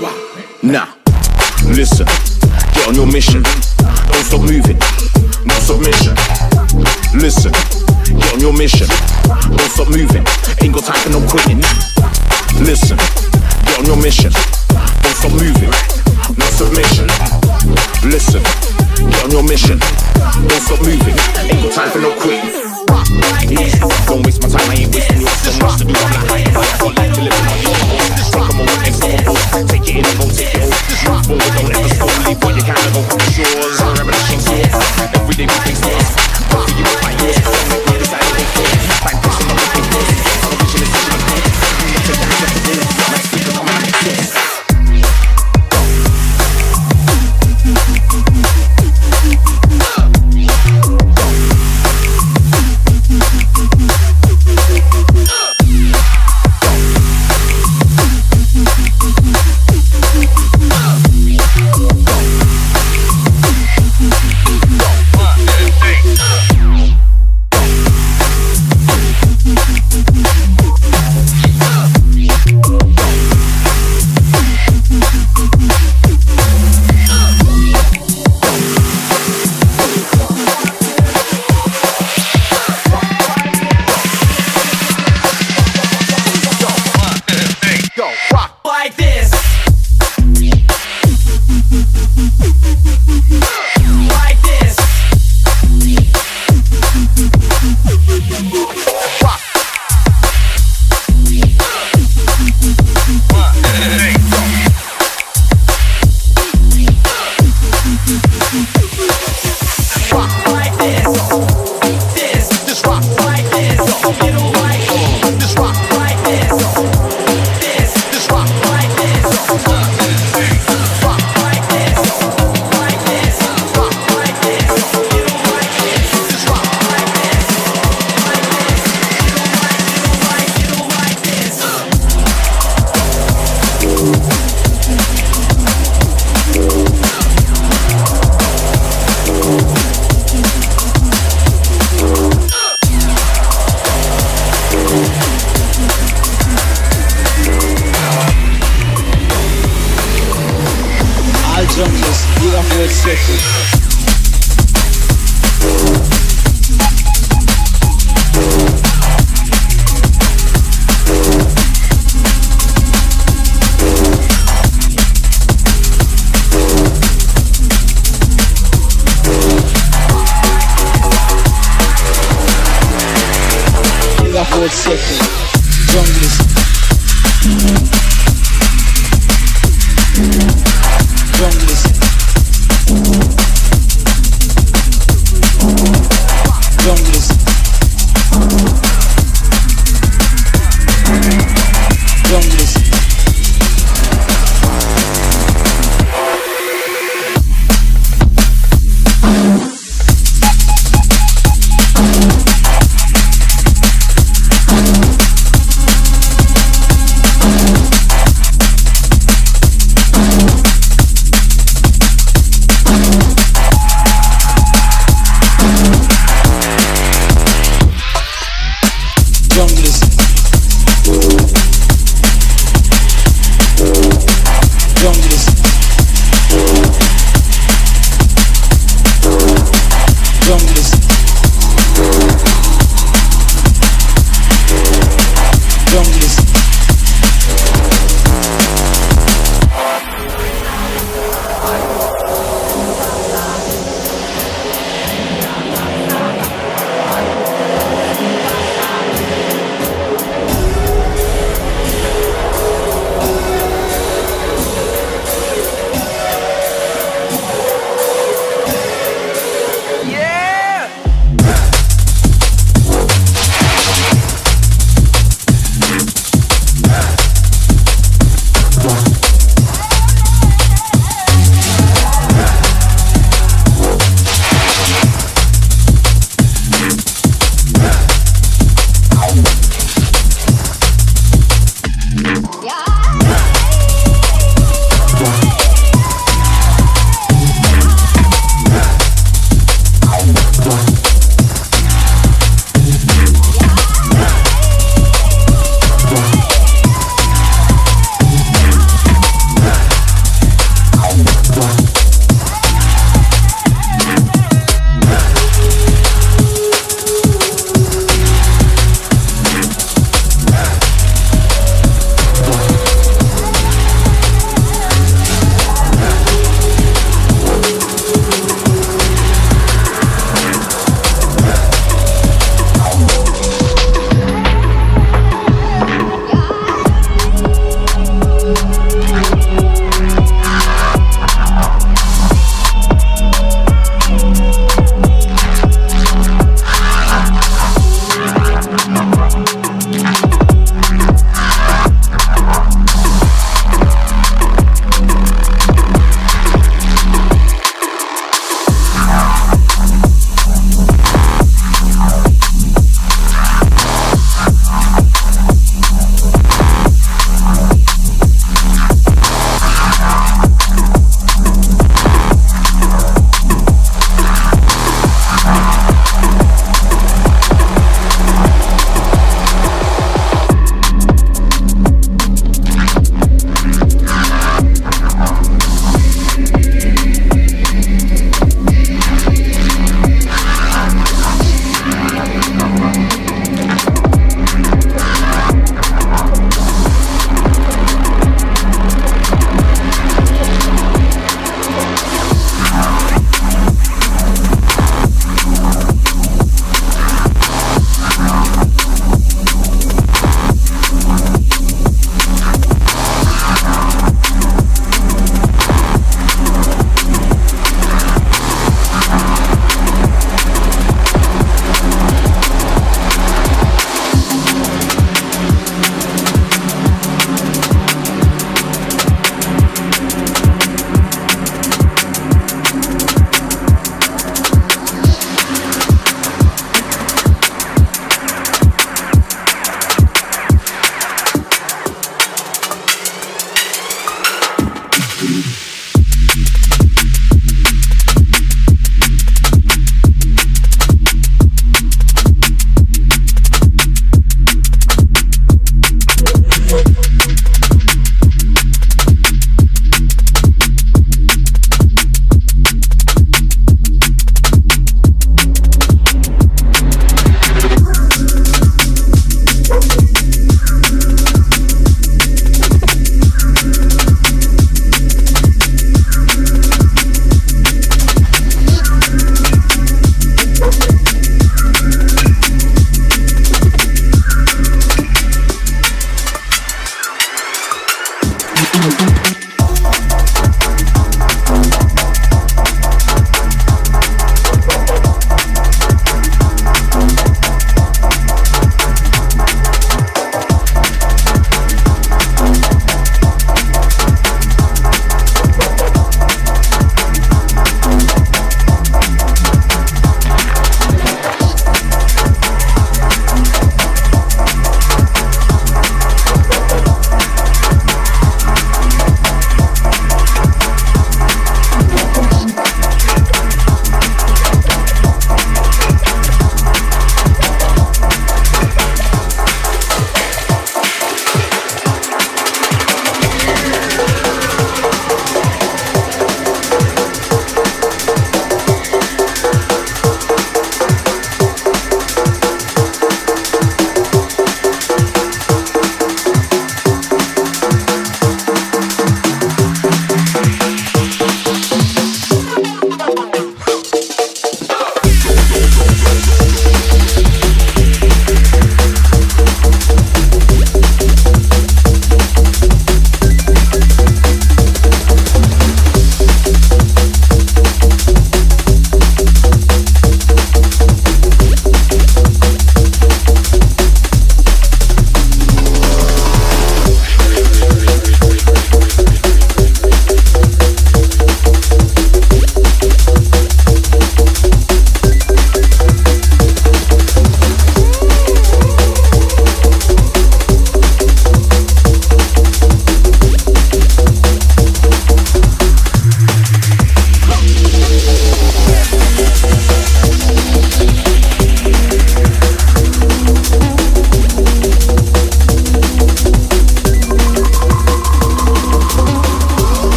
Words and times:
my 0.00 0.21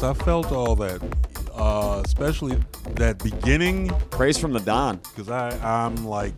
definitely. 0.00 0.08
I 0.08 0.24
felt 0.24 0.52
all 0.52 0.76
that, 0.76 1.02
uh, 1.54 2.02
especially 2.04 2.62
that 2.96 3.22
beginning, 3.22 3.88
Praise 4.10 4.38
from 4.38 4.52
the 4.52 4.60
Don. 4.60 4.96
because 4.96 5.30
I 5.30 5.50
I'm 5.62 6.04
like, 6.06 6.34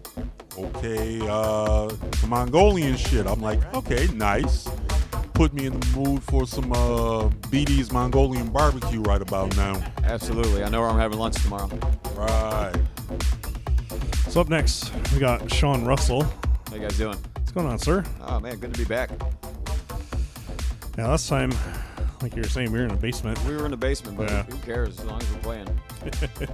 okay, 0.58 1.20
uh, 1.28 1.90
Mongolian 2.26 2.96
shit. 2.96 3.26
I'm 3.26 3.40
like, 3.40 3.60
okay, 3.74 4.08
nice. 4.14 4.68
Put 5.34 5.54
me 5.54 5.66
in 5.66 5.80
the 5.80 5.86
mood 5.98 6.22
for 6.24 6.46
some 6.46 6.70
uh, 6.72 7.28
BD's 7.50 7.90
Mongolian 7.90 8.48
barbecue 8.50 9.00
right 9.00 9.22
about 9.22 9.56
now. 9.56 9.82
Absolutely. 10.04 10.62
I 10.62 10.68
know 10.68 10.80
where 10.82 10.90
I'm 10.90 10.98
having 10.98 11.18
lunch 11.18 11.42
tomorrow. 11.42 11.70
Right. 12.14 12.72
So 14.28 14.40
up 14.40 14.48
next, 14.48 14.92
we 15.12 15.18
got 15.18 15.50
Sean 15.52 15.84
Russell. 15.84 16.22
How 16.22 16.74
you 16.74 16.80
guys 16.80 16.96
doing? 16.98 17.16
What's 17.34 17.50
going 17.52 17.66
on, 17.66 17.78
sir? 17.78 18.04
Oh 18.26 18.40
man, 18.40 18.58
good 18.58 18.72
to 18.74 18.78
be 18.78 18.84
back. 18.84 19.10
Yeah, 20.98 21.08
last 21.08 21.28
time, 21.28 21.50
like 22.22 22.34
you 22.36 22.42
were 22.42 22.48
saying, 22.48 22.70
we 22.72 22.78
were 22.78 22.84
in 22.84 22.90
the 22.90 22.96
basement. 22.96 23.42
We 23.44 23.56
were 23.56 23.64
in 23.64 23.70
the 23.72 23.76
basement, 23.76 24.16
but 24.16 24.30
Yeah. 24.30 24.42
who 24.44 24.56
cares 24.58 24.98
as 25.00 25.04
long 25.04 25.20
as 25.20 25.32
we're 25.32 25.40
playing? 25.40 25.80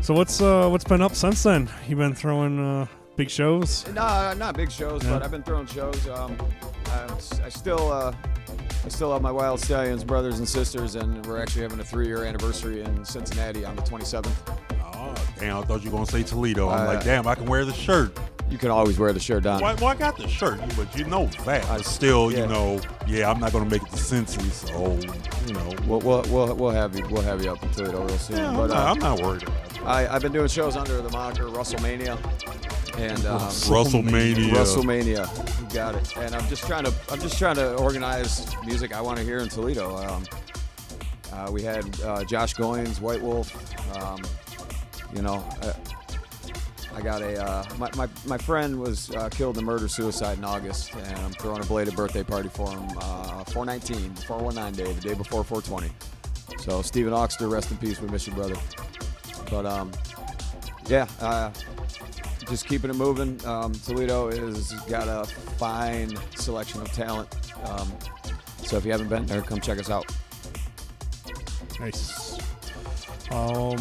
So 0.00 0.12
what's 0.12 0.42
uh 0.42 0.68
what's 0.68 0.84
been 0.84 1.00
up 1.00 1.14
since 1.14 1.42
then? 1.44 1.66
You 1.88 1.96
been 1.96 2.14
throwing 2.14 2.58
uh 2.58 2.86
big 3.16 3.30
shows? 3.30 3.86
No, 3.94 4.34
not 4.36 4.54
big 4.54 4.70
shows, 4.70 5.02
Yeah. 5.02 5.14
but 5.14 5.22
I've 5.22 5.30
been 5.30 5.42
throwing 5.42 5.64
shows. 5.66 6.06
Um, 6.08 6.36
s- 7.16 7.40
I 7.42 7.48
still, 7.48 7.90
uh, 7.90 8.12
I 8.84 8.88
still 8.88 9.10
have 9.14 9.22
my 9.22 9.32
Wild 9.32 9.60
Stallions 9.60 10.04
brothers 10.04 10.38
and 10.40 10.46
sisters, 10.48 10.94
and 10.96 11.24
we're 11.24 11.40
actually 11.40 11.62
having 11.62 11.80
a 11.80 11.84
three-year 11.84 12.22
anniversary 12.24 12.82
in 12.82 13.02
Cincinnati 13.06 13.64
on 13.64 13.76
the 13.76 13.82
27th. 13.82 14.30
Oh, 14.94 15.14
damn, 15.40 15.56
I 15.56 15.62
thought 15.62 15.82
you 15.82 15.90
were 15.90 15.96
going 15.96 16.04
to 16.06 16.12
say 16.12 16.22
Toledo. 16.22 16.68
I'm 16.68 16.82
Uh, 16.82 16.94
like, 16.94 17.04
damn, 17.04 17.26
I 17.26 17.34
can 17.34 17.46
wear 17.46 17.64
the 17.64 17.72
shirt. 17.72 18.14
You 18.50 18.58
can 18.58 18.70
always 18.70 18.98
wear 18.98 19.12
the 19.12 19.20
shirt, 19.20 19.42
Don. 19.44 19.60
Well, 19.60 19.74
well, 19.76 19.86
I 19.88 19.94
got 19.94 20.16
the 20.16 20.28
shirt, 20.28 20.60
but 20.76 20.94
you 20.96 21.04
know 21.04 21.26
that. 21.44 21.64
I- 21.68 21.80
still, 21.80 22.30
yeah. 22.30 22.40
you 22.40 22.46
know, 22.46 22.80
yeah, 23.06 23.30
I'm 23.30 23.40
not 23.40 23.52
going 23.52 23.64
to 23.64 23.70
make 23.70 23.82
it 23.82 23.90
to 23.90 23.96
Cincy, 23.96 24.50
so, 24.50 24.98
you 25.46 25.54
know. 25.54 25.74
We'll, 25.86 26.00
we'll, 26.00 26.22
we'll, 26.30 26.54
we'll 26.54 26.70
have 26.70 26.96
you, 26.96 27.06
we'll 27.10 27.22
have 27.22 27.42
you 27.42 27.50
up 27.52 27.62
in 27.62 27.70
Toledo 27.70 28.04
real 28.04 28.18
soon. 28.18 28.36
yeah, 28.38 28.50
I'm, 28.50 28.56
but 28.56 28.66
not, 28.68 28.76
uh, 28.76 28.90
I'm 28.90 28.98
not 28.98 29.20
worried 29.20 29.42
about 29.42 29.76
it. 29.76 29.82
I, 29.84 30.14
I've 30.14 30.22
been 30.22 30.32
doing 30.32 30.48
shows 30.48 30.76
under 30.76 31.00
the 31.02 31.10
moniker 31.10 31.44
WrestleMania, 31.44 32.18
and 32.98 33.26
um, 33.26 33.40
WrestleMania. 33.40 34.50
WrestleMania. 34.50 35.60
You 35.60 35.74
got 35.74 35.94
it. 35.94 36.16
And 36.16 36.34
I'm 36.34 36.46
just 36.48 36.66
trying 36.66 36.84
to 36.84 36.94
I'm 37.10 37.20
just 37.20 37.38
trying 37.38 37.56
to 37.56 37.74
organize 37.76 38.54
music 38.64 38.94
I 38.94 39.00
want 39.00 39.18
to 39.18 39.24
hear 39.24 39.38
in 39.38 39.48
Toledo. 39.48 39.96
Um, 39.96 40.24
uh, 41.32 41.50
we 41.50 41.62
had 41.62 42.00
uh, 42.02 42.24
Josh 42.24 42.54
Goins, 42.54 43.00
White 43.00 43.20
Wolf. 43.20 43.52
Um, 43.96 44.22
you 45.14 45.22
know, 45.22 45.44
uh, 45.62 45.72
I 46.94 47.00
got 47.00 47.22
a 47.22 47.44
uh, 47.44 47.64
my, 47.76 47.90
my 47.96 48.08
my 48.26 48.38
friend 48.38 48.78
was 48.78 49.10
uh, 49.10 49.28
killed 49.28 49.58
in 49.58 49.64
a 49.64 49.66
murder 49.66 49.88
suicide 49.88 50.38
in 50.38 50.44
August, 50.44 50.94
and 50.94 51.18
I'm 51.18 51.32
throwing 51.32 51.62
a 51.62 51.66
belated 51.66 51.96
birthday 51.96 52.22
party 52.22 52.48
for 52.48 52.70
him. 52.70 52.86
Uh, 52.98 53.44
419, 53.44 54.14
419 54.14 54.84
day, 54.84 54.92
the 54.92 55.00
day 55.00 55.14
before 55.14 55.42
420. 55.42 55.92
So 56.62 56.82
Stephen 56.82 57.12
Oxter, 57.12 57.48
rest 57.48 57.70
in 57.70 57.78
peace. 57.78 58.00
We 58.00 58.08
miss 58.08 58.26
you, 58.26 58.32
brother. 58.32 58.54
But 59.50 59.66
um, 59.66 59.90
yeah, 60.86 61.08
uh, 61.20 61.50
just 62.48 62.66
keeping 62.66 62.90
it 62.90 62.96
moving. 62.96 63.44
Um, 63.44 63.72
Toledo 63.72 64.30
has 64.30 64.72
got 64.88 65.08
a 65.08 65.26
fine 65.26 66.16
selection 66.36 66.80
of 66.80 66.92
talent. 66.92 67.28
Um, 67.64 67.92
so 68.58 68.76
if 68.76 68.84
you 68.84 68.92
haven't 68.92 69.08
been 69.08 69.26
there, 69.26 69.42
come 69.42 69.60
check 69.60 69.78
us 69.78 69.90
out. 69.90 70.06
Nice. 71.80 72.38
Um, 73.30 73.78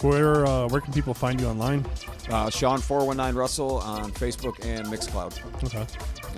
where 0.00 0.46
uh, 0.46 0.68
where 0.68 0.80
can 0.80 0.92
people 0.92 1.14
find 1.14 1.40
you 1.40 1.46
online? 1.46 1.84
Uh, 2.30 2.48
Shaun 2.48 2.80
four 2.80 3.06
one 3.06 3.16
nine 3.18 3.34
Russell 3.34 3.78
on 3.78 4.10
Facebook 4.12 4.64
and 4.64 4.86
Mixcloud, 4.86 5.38
Okay. 5.64 5.86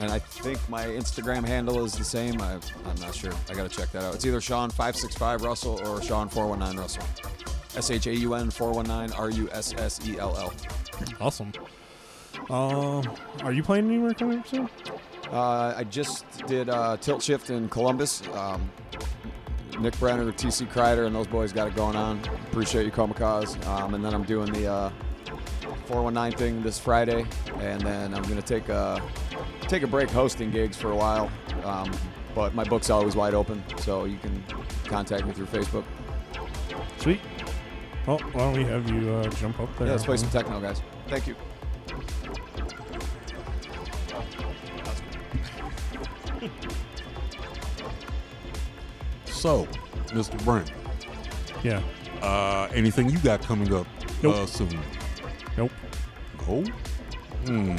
and 0.01 0.11
I 0.11 0.19
think 0.19 0.59
my 0.69 0.85
Instagram 0.85 1.47
handle 1.47 1.85
is 1.85 1.93
the 1.93 2.03
same. 2.05 2.41
I, 2.43 2.55
I'm 2.87 2.97
not 3.01 3.15
sure. 3.15 3.33
I 3.49 3.55
got 3.55 3.71
to 3.71 3.77
check 3.77 3.93
that 3.93 4.03
out. 4.03 4.15
It's 4.15 4.27
either 4.27 4.41
Shaun 4.41 4.69
five 4.71 4.97
six 4.97 5.15
five 5.15 5.43
Russell 5.43 5.81
or 5.87 6.03
Shaun 6.03 6.29
four 6.29 6.49
one 6.49 6.59
nine 6.59 6.77
Russell. 6.77 7.05
S 7.77 7.91
H 7.91 8.07
A 8.09 8.15
U 8.17 8.35
N 8.35 8.51
four 8.51 8.73
one 8.73 8.87
nine 8.87 9.13
R 9.13 9.31
U 9.31 9.49
S 9.53 9.75
S 9.79 10.01
E 10.09 10.19
L 10.19 10.37
L. 10.37 10.53
Awesome. 11.21 11.53
Um, 12.51 13.05
are 13.43 13.53
you 13.53 13.63
playing 13.63 13.87
anywhere 13.87 14.13
coming 14.15 14.39
up 14.41 14.49
soon? 14.49 14.69
Uh, 15.33 15.75
I 15.77 15.85
just 15.85 16.25
did 16.47 16.69
uh, 16.69 16.97
Tilt 16.97 17.23
Shift 17.23 17.51
in 17.51 17.69
Columbus. 17.69 18.23
Um, 18.35 18.71
Nick 19.81 19.99
Brenner, 19.99 20.31
TC 20.33 20.69
Kreider, 20.73 21.07
and 21.07 21.15
those 21.15 21.27
boys 21.27 21.53
got 21.53 21.69
it 21.69 21.75
going 21.75 21.97
on. 21.97 22.19
Appreciate 22.51 22.87
you, 22.87 22.93
Kamikaze. 22.93 23.65
Um, 23.67 23.95
and 23.95 24.05
then 24.05 24.15
I'm 24.15 24.23
doing 24.23 24.53
the 24.53 24.67
uh, 24.67 24.91
419 25.87 26.39
thing 26.39 26.63
this 26.63 26.79
Friday, 26.79 27.25
and 27.61 27.81
then 27.83 28.15
I'm 28.15 28.23
gonna 28.25 28.43
take 28.43 28.69
a 28.69 29.01
take 29.63 29.83
a 29.83 29.87
break 29.87 30.11
hosting 30.11 30.51
gigs 30.51 30.77
for 30.77 30.91
a 30.93 30.97
while. 30.97 31.31
Um, 31.65 31.91
but 32.35 32.55
my 32.55 32.65
book's 32.65 32.91
always 32.91 33.17
wide 33.17 33.35
open, 33.35 33.63
so 33.79 34.05
you 34.05 34.19
can 34.19 34.43
contact 34.85 35.27
me 35.27 35.33
through 35.33 35.47
Facebook. 35.47 35.85
Sweet. 36.99 37.21
Well, 38.07 38.19
why 38.19 38.41
don't 38.41 38.53
we 38.57 38.65
have 38.65 38.89
you 38.91 39.11
uh, 39.11 39.29
jump 39.31 39.59
up 39.59 39.75
there? 39.79 39.87
Yeah, 39.87 39.95
let's 39.95 40.05
play 40.05 40.17
some 40.17 40.31
techno, 40.31 40.61
guys. 40.61 40.83
Thank 41.09 41.27
you. 41.27 41.35
So, 49.25 49.67
Mr. 50.09 50.43
Brent, 50.45 50.73
Yeah. 51.63 51.83
uh, 52.23 52.69
anything 52.75 53.09
you 53.11 53.19
got 53.19 53.43
coming 53.43 53.73
up 53.73 53.87
Nope. 54.23 54.35
uh, 54.35 54.47
soon? 54.47 54.79
Nope. 55.57 55.73
No? 56.47 56.63
Hmm. 57.47 57.77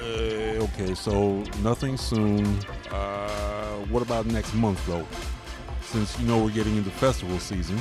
Uh, 0.00 0.64
okay, 0.64 0.94
so 0.94 1.42
nothing 1.62 1.96
soon. 1.96 2.44
Uh, 2.90 3.76
what 3.90 4.02
about 4.02 4.26
next 4.26 4.54
month, 4.54 4.84
though? 4.86 5.06
Since 5.82 6.18
you 6.18 6.26
know 6.26 6.42
we're 6.42 6.50
getting 6.50 6.76
into 6.76 6.90
festival 6.90 7.38
season. 7.38 7.78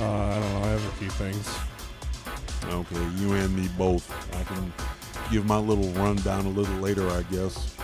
Uh, 0.00 0.04
I 0.04 0.40
don't 0.40 0.52
know. 0.52 0.58
I 0.58 0.70
have 0.70 0.84
a 0.84 0.92
few 0.92 1.10
things. 1.10 1.48
Okay, 2.64 3.20
you 3.20 3.32
and 3.34 3.54
me 3.54 3.68
both. 3.78 4.10
I 4.34 4.42
can 4.44 4.72
give 5.30 5.46
my 5.46 5.58
little 5.58 5.90
rundown 5.90 6.46
a 6.46 6.50
little 6.50 6.74
later, 6.76 7.08
I 7.10 7.22
guess. 7.24 7.76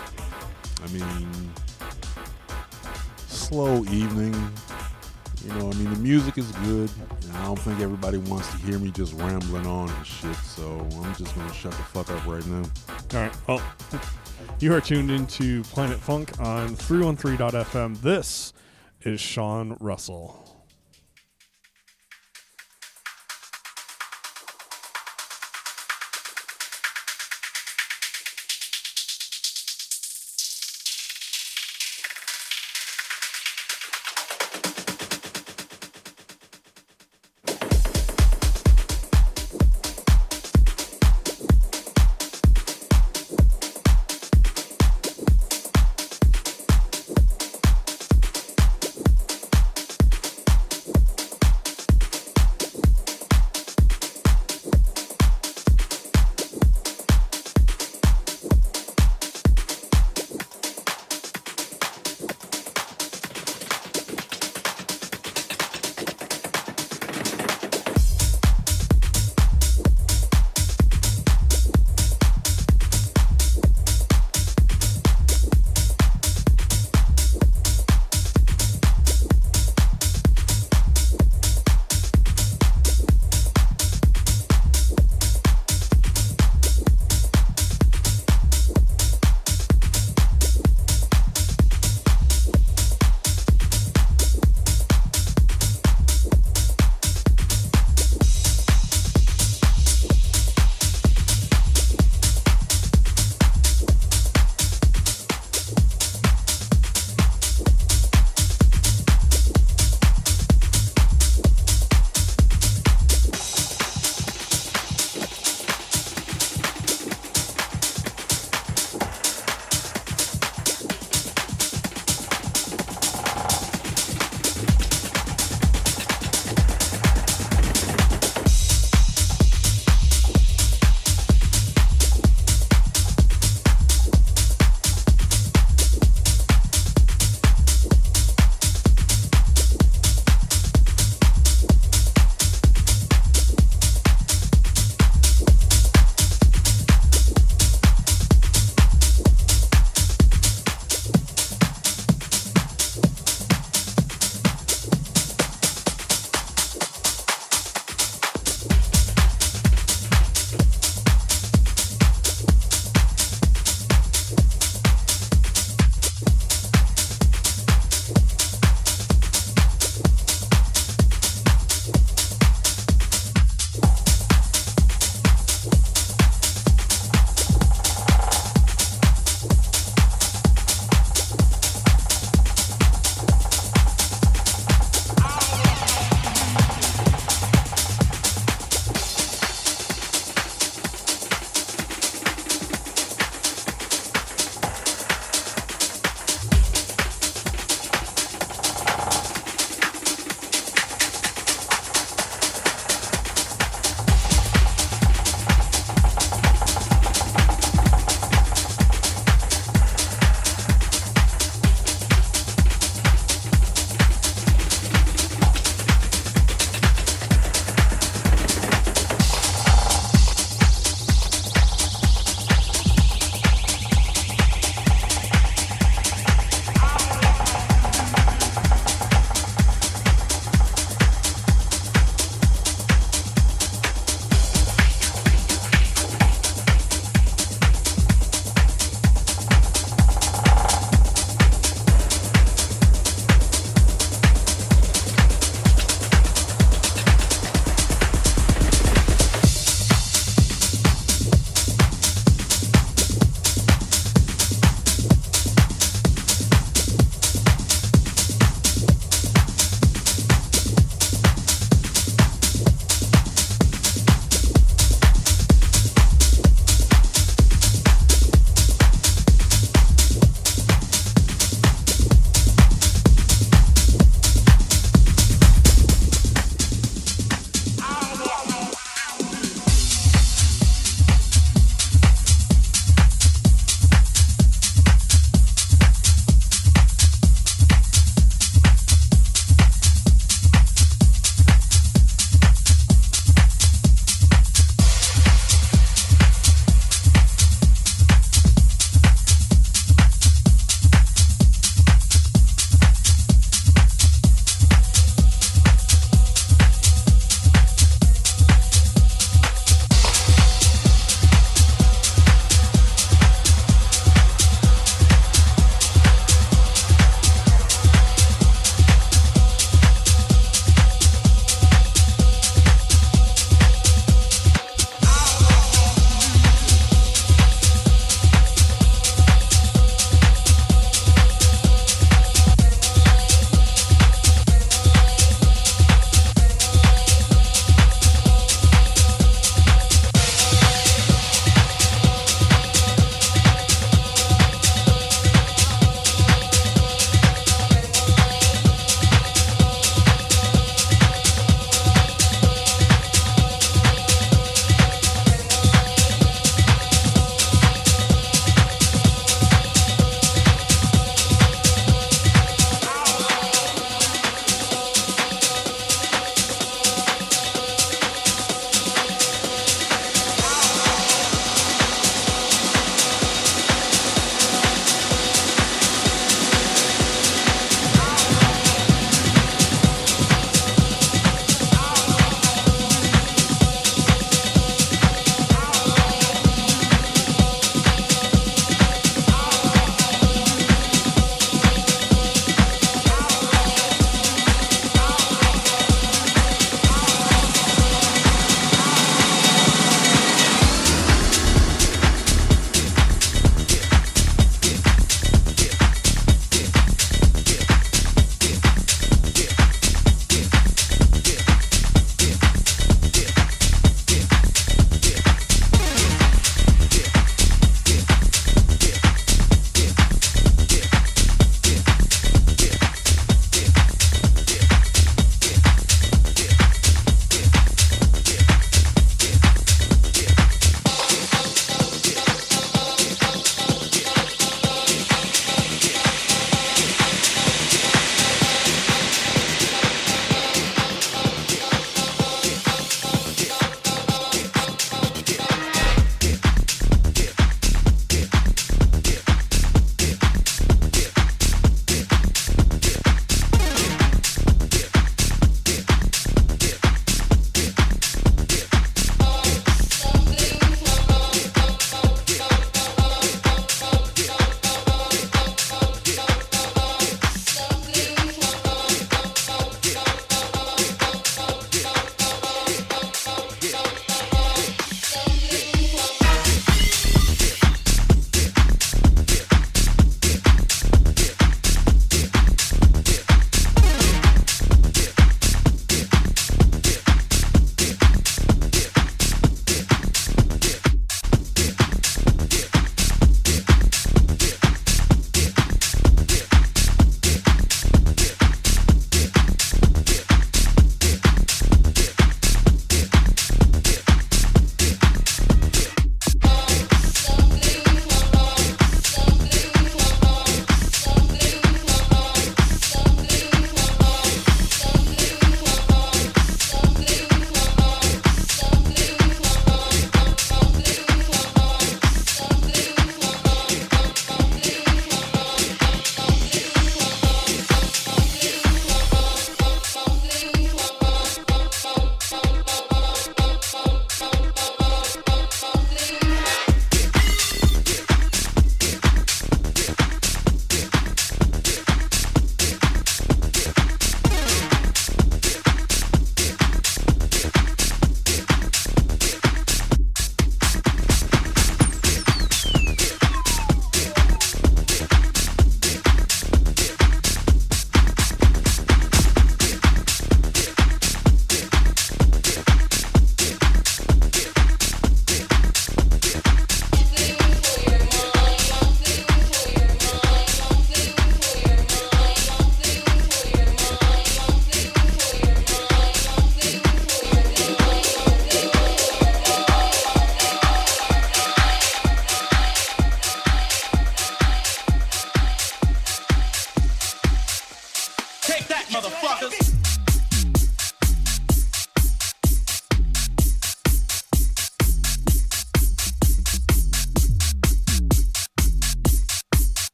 I 0.83 0.89
mean, 0.89 1.53
slow 3.27 3.85
evening. 3.85 4.35
You 5.45 5.53
know, 5.55 5.71
I 5.71 5.75
mean, 5.75 5.93
the 5.93 6.01
music 6.01 6.37
is 6.39 6.51
good, 6.53 6.91
and 7.23 7.37
I 7.37 7.45
don't 7.45 7.59
think 7.59 7.81
everybody 7.81 8.19
wants 8.19 8.51
to 8.51 8.57
hear 8.59 8.79
me 8.79 8.91
just 8.91 9.15
rambling 9.15 9.67
on 9.67 9.89
and 9.89 10.07
shit. 10.07 10.35
So 10.37 10.87
I'm 11.03 11.15
just 11.15 11.35
gonna 11.35 11.53
shut 11.53 11.73
the 11.73 11.83
fuck 11.85 12.11
up 12.11 12.27
right 12.27 12.45
now. 12.47 12.63
All 13.15 13.21
right. 13.21 13.37
Well, 13.47 13.63
you 14.61 14.75
are 14.75 14.81
tuned 14.81 15.11
into 15.11 15.63
Planet 15.65 15.99
Funk 15.99 16.41
on 16.41 16.71
313.fm. 16.77 18.01
This 18.01 18.53
is 19.03 19.21
Shaun 19.21 19.77
Russell. 19.81 20.48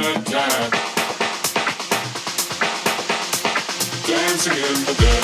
Good 0.00 0.26
time. 0.26 0.70
Dancing 4.06 4.52
in 4.52 4.84
the 4.86 4.94
desert, 4.98 5.21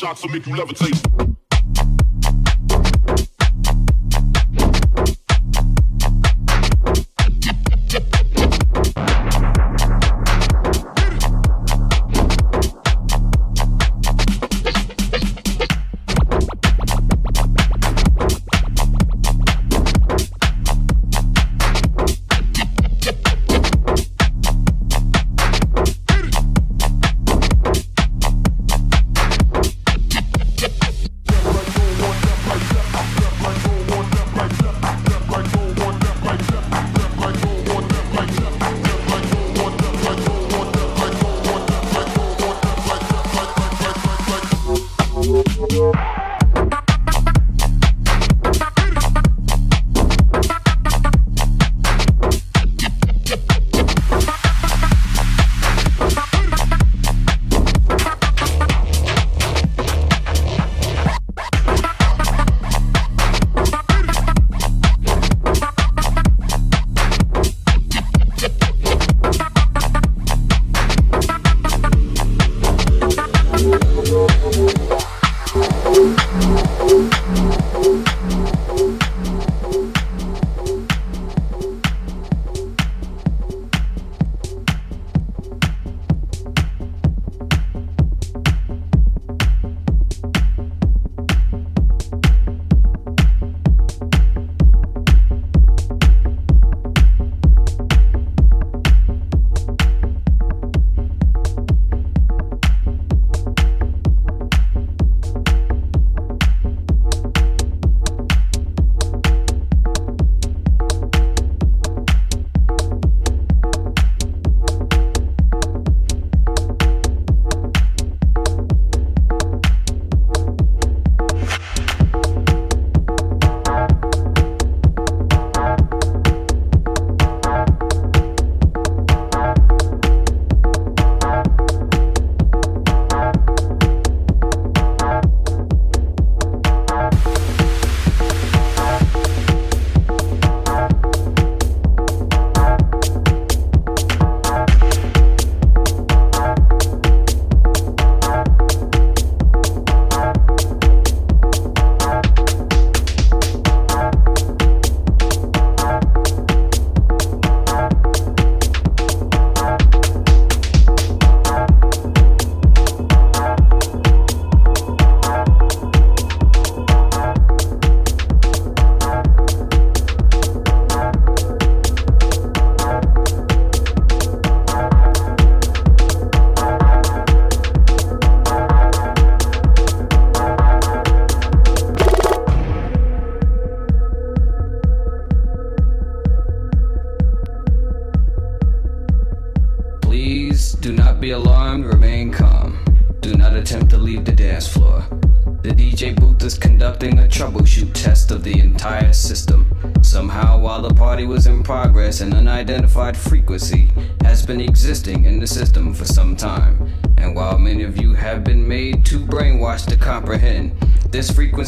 shots 0.00 0.22
will 0.22 0.30
make 0.30 0.46
you 0.46 0.54
levitate. 0.54 1.29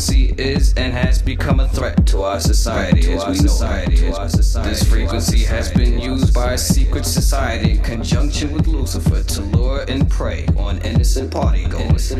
frequency 0.02 0.42
is 0.42 0.74
and 0.74 0.92
has 0.92 1.22
become 1.22 1.60
a 1.60 1.68
threat 1.68 2.06
to 2.06 2.22
our 2.22 2.40
society 2.40 3.12
as 3.12 3.26
we 3.26 3.38
know 3.46 3.58
it. 3.86 4.64
This 4.64 4.82
frequency 4.88 5.44
has 5.44 5.70
been 5.70 5.98
used 6.00 6.34
by 6.34 6.54
a 6.54 6.58
secret 6.58 7.04
society 7.06 7.72
in 7.72 7.82
conjunction 7.82 8.52
with 8.52 8.66
Lucifer 8.66 9.22
to 9.22 9.40
lure 9.42 9.84
and 9.88 10.10
prey 10.10 10.46
on 10.56 10.78
innocent 10.78 11.30
party 11.30 11.66
goers. 11.66 12.12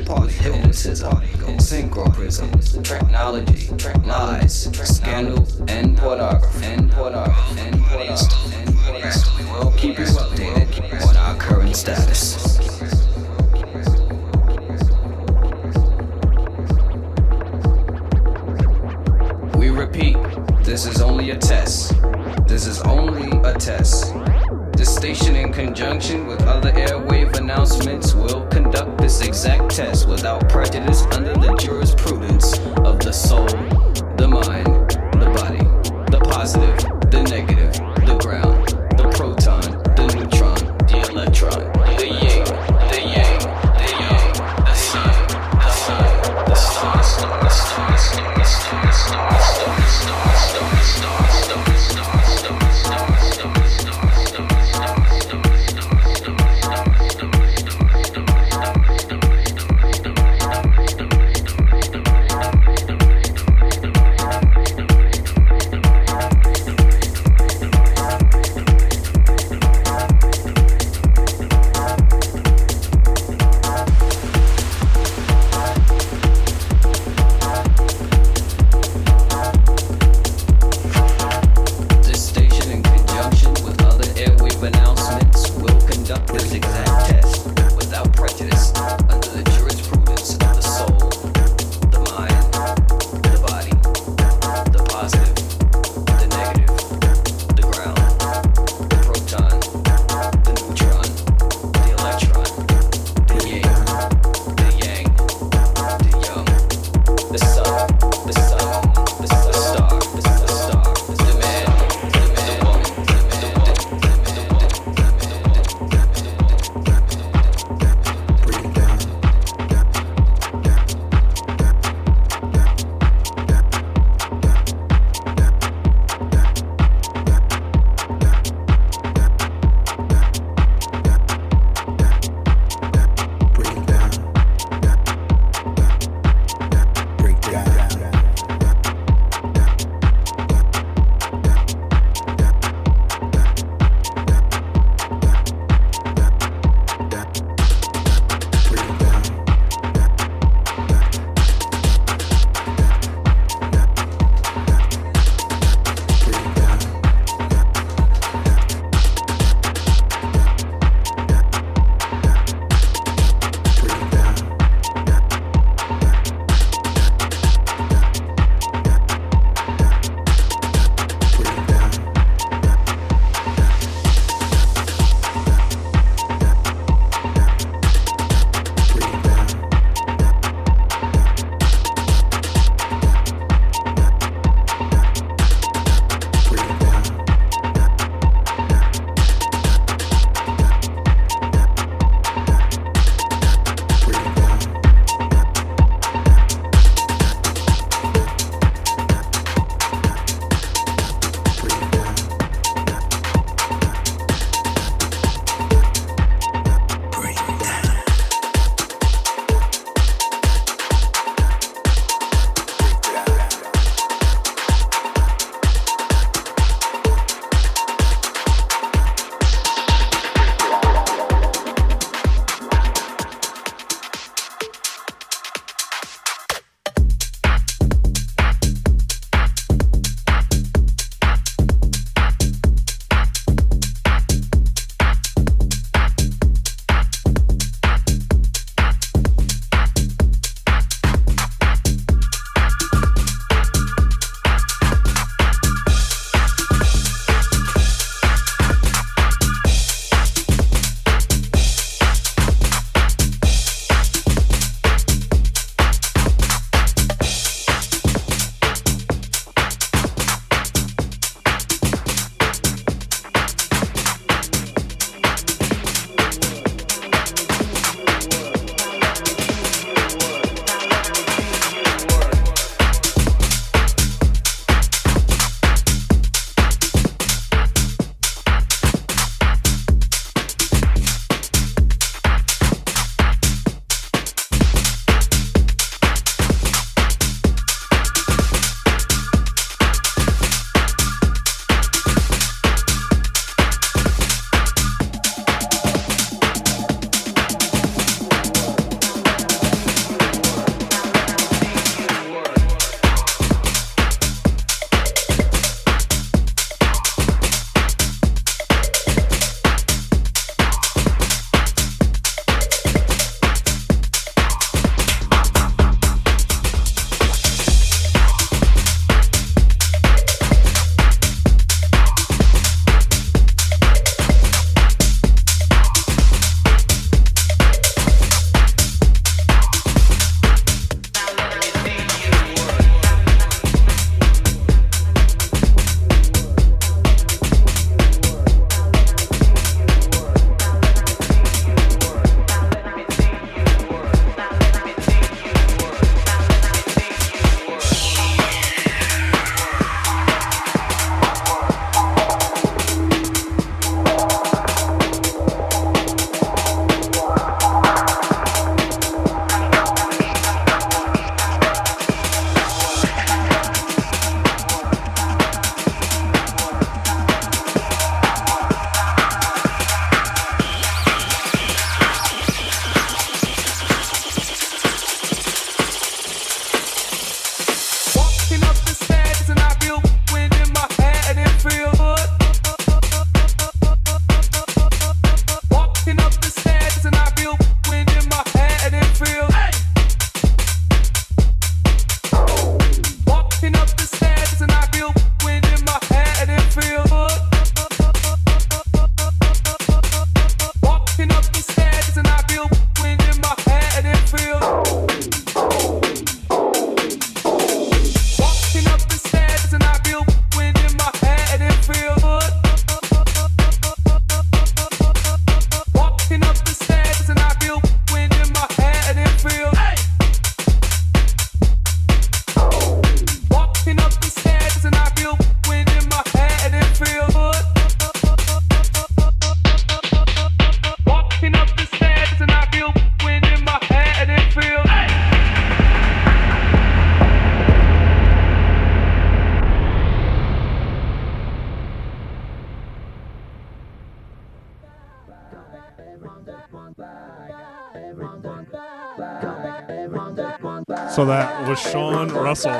Was 451.68 451.78
Shaun 451.78 452.28
Russell. 452.28 452.72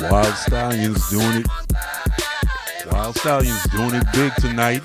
Wild 0.00 0.34
Stallions 0.34 1.10
doing 1.10 1.42
it. 1.42 1.46
Wild 2.90 3.16
Stallions 3.16 3.62
doing 3.70 3.94
it 3.94 4.04
big 4.12 4.34
tonight. 4.36 4.82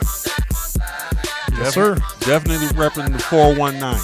Yes, 1.54 1.74
sir. 1.74 1.96
Definitely 2.20 2.68
repping 2.78 3.12
the 3.14 3.20
419. 3.20 4.00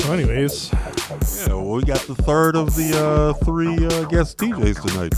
So, 0.00 0.12
anyways, 0.12 0.70
Yeah, 0.72 1.54
well, 1.54 1.70
we 1.72 1.82
got 1.84 2.00
the 2.00 2.14
third 2.14 2.56
of 2.56 2.74
the 2.76 2.92
uh, 2.98 3.32
three 3.44 3.86
uh, 3.86 4.04
guest 4.04 4.38
DJs 4.38 4.82
tonight. 4.86 5.14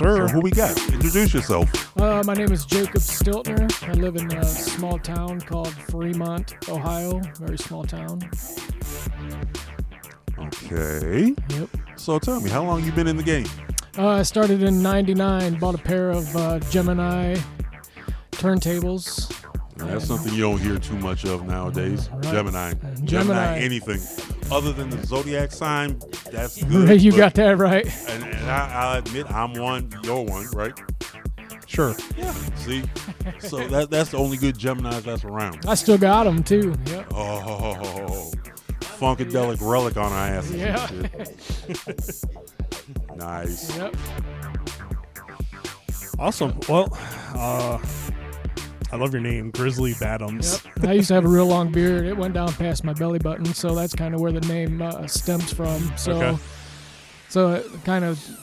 Yes, 0.00 0.16
So 0.18 0.26
sir. 0.26 0.28
who 0.32 0.40
we 0.40 0.50
got? 0.50 0.70
Introduce 0.92 1.34
yourself. 1.34 1.98
Uh, 2.00 2.22
my 2.26 2.34
name 2.34 2.52
is 2.52 2.64
Jacob 2.64 3.00
Stiltner. 3.00 3.68
I 3.88 3.92
live 3.94 4.16
in 4.16 4.30
a 4.36 4.44
small 4.44 4.98
town 4.98 5.40
called 5.40 5.72
Fremont, 5.72 6.54
Ohio. 6.68 7.20
Very 7.38 7.58
small 7.58 7.84
town. 7.84 8.20
Okay. 10.38 11.34
Yep. 11.50 11.68
So 11.96 12.18
tell 12.18 12.40
me, 12.40 12.50
how 12.50 12.62
long 12.64 12.84
you 12.84 12.92
been 12.92 13.06
in 13.06 13.16
the 13.16 13.22
game? 13.22 13.46
Uh, 13.98 14.08
I 14.08 14.22
started 14.22 14.62
in 14.62 14.82
'99. 14.82 15.58
Bought 15.58 15.74
a 15.74 15.78
pair 15.78 16.10
of 16.10 16.34
uh, 16.36 16.58
Gemini 16.70 17.36
turntables. 18.32 19.32
That's 19.76 20.06
something 20.06 20.32
you 20.32 20.40
don't 20.42 20.58
hear 20.58 20.78
too 20.78 20.96
much 20.98 21.24
of 21.26 21.46
nowadays. 21.46 22.08
Right. 22.10 22.22
Gemini. 22.24 22.74
Gemini. 23.04 23.58
anything. 23.58 24.00
Other 24.50 24.72
than 24.72 24.88
the 24.90 25.04
zodiac 25.06 25.52
sign, 25.52 25.98
that's 26.30 26.62
good. 26.64 27.00
you 27.02 27.12
got 27.12 27.34
that 27.34 27.58
right. 27.58 27.86
And, 28.46 28.50
and 28.50 28.72
I, 28.72 28.72
I'll 28.92 28.98
admit, 28.98 29.30
I'm 29.30 29.54
one, 29.54 29.92
you're 30.04 30.22
one, 30.22 30.46
right? 30.52 30.72
Sure. 31.66 31.94
Yeah. 32.16 32.32
See? 32.56 32.84
So 33.40 33.66
that 33.68 33.90
that's 33.90 34.10
the 34.12 34.18
only 34.18 34.36
good 34.36 34.56
Geminis 34.56 35.02
that's 35.02 35.24
around. 35.24 35.66
I 35.66 35.74
still 35.74 35.98
got 35.98 36.24
them 36.24 36.42
too. 36.44 36.74
Yep. 36.86 37.06
Oh, 37.12 38.30
funkadelic 38.80 39.58
relic 39.60 39.96
on 39.96 40.12
our 40.12 40.28
asses. 40.28 40.54
Yeah. 40.54 40.88
nice. 43.16 43.76
Yep. 43.76 43.96
Awesome. 46.18 46.58
Well, 46.68 46.88
uh, 47.34 47.78
I 48.92 48.96
love 48.96 49.12
your 49.12 49.20
name, 49.20 49.50
Grizzly 49.50 49.92
Badams. 49.94 50.64
Yep. 50.76 50.88
I 50.88 50.92
used 50.94 51.08
to 51.08 51.14
have 51.14 51.24
a 51.24 51.28
real 51.28 51.46
long 51.46 51.72
beard. 51.72 52.06
It 52.06 52.16
went 52.16 52.34
down 52.34 52.52
past 52.54 52.84
my 52.84 52.92
belly 52.92 53.18
button, 53.18 53.44
so 53.46 53.74
that's 53.74 53.94
kind 53.94 54.14
of 54.14 54.20
where 54.20 54.32
the 54.32 54.40
name 54.42 54.80
uh, 54.80 55.06
stems 55.08 55.52
from. 55.52 55.92
So, 55.96 56.12
Okay. 56.22 56.38
so 57.28 57.54
it 57.54 57.66
kind 57.84 58.04
of, 58.04 58.24
yeah, 58.24 58.26
you 58.26 58.30
know, 58.30 58.35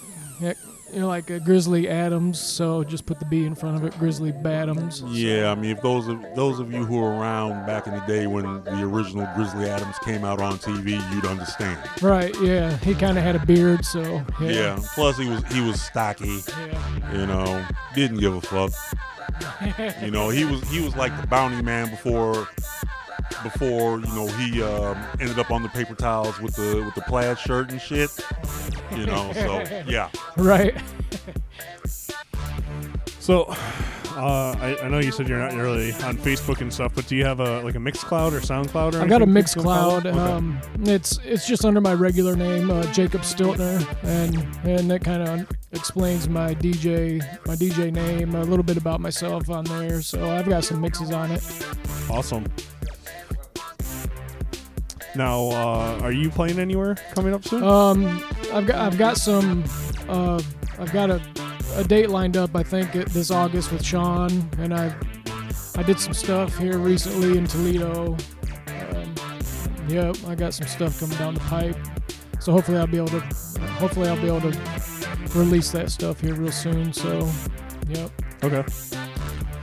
like 1.14 1.30
a 1.30 1.40
Grizzly 1.40 1.88
Adams. 1.88 2.40
So 2.40 2.84
just 2.84 3.06
put 3.06 3.20
the 3.20 3.26
B 3.26 3.46
in 3.46 3.54
front 3.54 3.78
of 3.78 3.84
it, 3.84 3.98
Grizzly 4.00 4.32
Badams. 4.32 5.04
Yeah, 5.08 5.52
I 5.52 5.56
mean, 5.56 5.70
if 5.70 5.82
those 5.84 6.08
of 6.08 6.20
those 6.36 6.60
of 6.60 6.74
you 6.74 6.84
who 6.86 6.98
were 6.98 7.12
around 7.12 7.68
back 7.68 7.86
in 7.86 7.94
the 7.94 8.00
day 8.08 8.26
when 8.26 8.64
the 8.64 8.82
original 8.82 9.28
Grizzly 9.36 9.70
Adams 9.70 10.00
came 10.00 10.26
out 10.26 10.42
on 10.42 10.58
TV, 10.58 11.00
you'd 11.14 11.26
understand. 11.26 11.78
Right. 12.02 12.36
Yeah. 12.42 12.76
He 12.78 12.96
kind 12.96 13.20
of 13.20 13.24
had 13.24 13.36
a 13.36 13.46
beard, 13.46 13.86
so 13.86 14.02
yeah. 14.42 14.50
Yeah. 14.50 14.80
Plus, 14.96 15.18
he 15.20 15.30
was 15.30 15.44
he 15.54 15.62
was 15.62 15.80
stocky. 15.80 16.40
Yeah. 16.48 17.20
You 17.20 17.28
know, 17.28 17.66
didn't 17.94 18.18
give 18.18 18.36
a 18.36 18.42
fuck. 18.42 18.72
You 20.02 20.12
know, 20.12 20.30
he 20.30 20.46
was 20.46 20.62
he 20.70 20.80
was 20.82 20.96
like 20.96 21.16
the 21.20 21.28
bounty 21.28 21.62
man 21.62 21.90
before 21.90 22.48
before 23.44 24.00
you 24.00 24.16
know 24.16 24.28
he 24.28 24.62
um, 24.64 24.98
ended 25.20 25.38
up 25.38 25.52
on 25.52 25.64
the 25.64 25.70
paper 25.70 25.96
towels 25.96 26.40
with 26.40 26.56
the 26.56 26.84
with 26.84 26.96
the 26.96 27.02
plaid 27.02 27.38
shirt 27.38 27.72
and 27.72 27.82
shit. 27.82 28.10
You 28.92 29.06
know, 29.06 29.32
so 29.34 29.84
yeah. 29.88 30.10
Right. 30.38 30.76
So, 33.24 33.44
uh, 34.18 34.54
I, 34.60 34.78
I 34.84 34.90
know 34.90 35.00
you 35.00 35.14
said 35.14 35.30
you're 35.30 35.40
not 35.40 35.54
really 35.54 35.94
on 35.94 36.18
Facebook 36.18 36.60
and 36.60 36.74
stuff, 36.74 36.94
but 36.94 37.08
do 37.08 37.16
you 37.16 37.24
have 37.24 37.40
a 37.40 37.62
like 37.62 37.76
a 37.76 37.78
Mixcloud 37.78 38.34
or 38.34 38.42
SoundCloud 38.42 38.96
or 38.96 39.02
I've 39.02 39.08
got 39.08 39.22
a 39.22 39.24
anything 39.24 39.34
mixed 39.34 39.56
people 39.56 39.72
can 39.72 39.80
follow? 39.80 40.02
cloud. 40.02 40.08
Okay. 40.08 40.20
Um, 40.20 40.60
it's 40.82 41.20
it's 41.24 41.48
just 41.48 41.64
under 41.64 41.80
my 41.80 41.94
regular 41.94 42.36
name, 42.36 42.70
uh, 42.70 42.84
Jacob 42.92 43.22
Stiltner, 43.22 43.80
and 44.04 44.36
and 44.68 44.92
that 44.92 45.06
kind 45.06 45.24
of 45.24 45.50
explains 45.72 46.28
my 46.28 46.54
DJ 46.54 47.22
my 47.48 47.56
DJ 47.56 47.94
name, 47.94 48.36
a 48.36 48.44
little 48.44 48.62
bit 48.64 48.76
about 48.76 49.00
myself 49.00 49.50
on 49.50 49.64
there. 49.64 50.02
So 50.02 50.30
I've 50.30 50.50
got 50.50 50.66
some 50.66 50.82
mixes 50.82 51.12
on 51.12 51.32
it. 51.32 51.42
Awesome. 52.10 52.46
Now, 55.16 55.48
uh, 55.50 56.00
are 56.02 56.12
you 56.12 56.30
playing 56.30 56.60
anywhere 56.60 56.96
coming 57.14 57.34
up 57.34 57.44
soon? 57.46 57.64
Um, 57.64 58.24
I've 58.52 58.66
got 58.66 58.76
I've 58.76 58.98
got 58.98 59.18
some 59.18 59.64
uh, 60.10 60.42
I've 60.80 60.92
got 60.92 61.10
a, 61.12 61.22
a 61.76 61.84
date 61.84 62.10
lined 62.10 62.36
up. 62.38 62.56
I 62.56 62.64
think 62.64 62.96
it- 62.96 63.10
this 63.10 63.30
August 63.32 63.72
with 63.72 63.84
Shaun, 63.86 64.50
and 64.58 64.74
I 64.74 64.96
I 65.76 65.84
did 65.84 66.00
some 66.00 66.14
stuff 66.14 66.58
here 66.58 66.78
recently 66.78 67.38
in 67.38 67.46
Toledo. 67.48 68.18
Um, 68.68 69.16
yep, 69.88 70.16
I 70.28 70.36
got 70.36 70.54
some 70.54 70.68
stuff 70.68 71.00
coming 71.00 71.18
down 71.18 71.36
the 71.36 71.40
pipe. 71.42 71.78
So 72.40 72.52
hopefully 72.52 72.78
I'll 72.78 72.88
be 72.88 72.98
able 72.98 73.08
to 73.10 73.20
hopefully 73.80 74.10
I'll 74.10 74.20
be 74.22 74.28
able 74.28 74.52
to 74.52 74.60
release 75.36 75.72
that 75.72 75.92
stuff 75.92 76.20
here 76.22 76.34
real 76.36 76.52
soon. 76.52 76.92
So, 76.94 77.30
yep. 77.88 78.12
okay. 78.44 78.64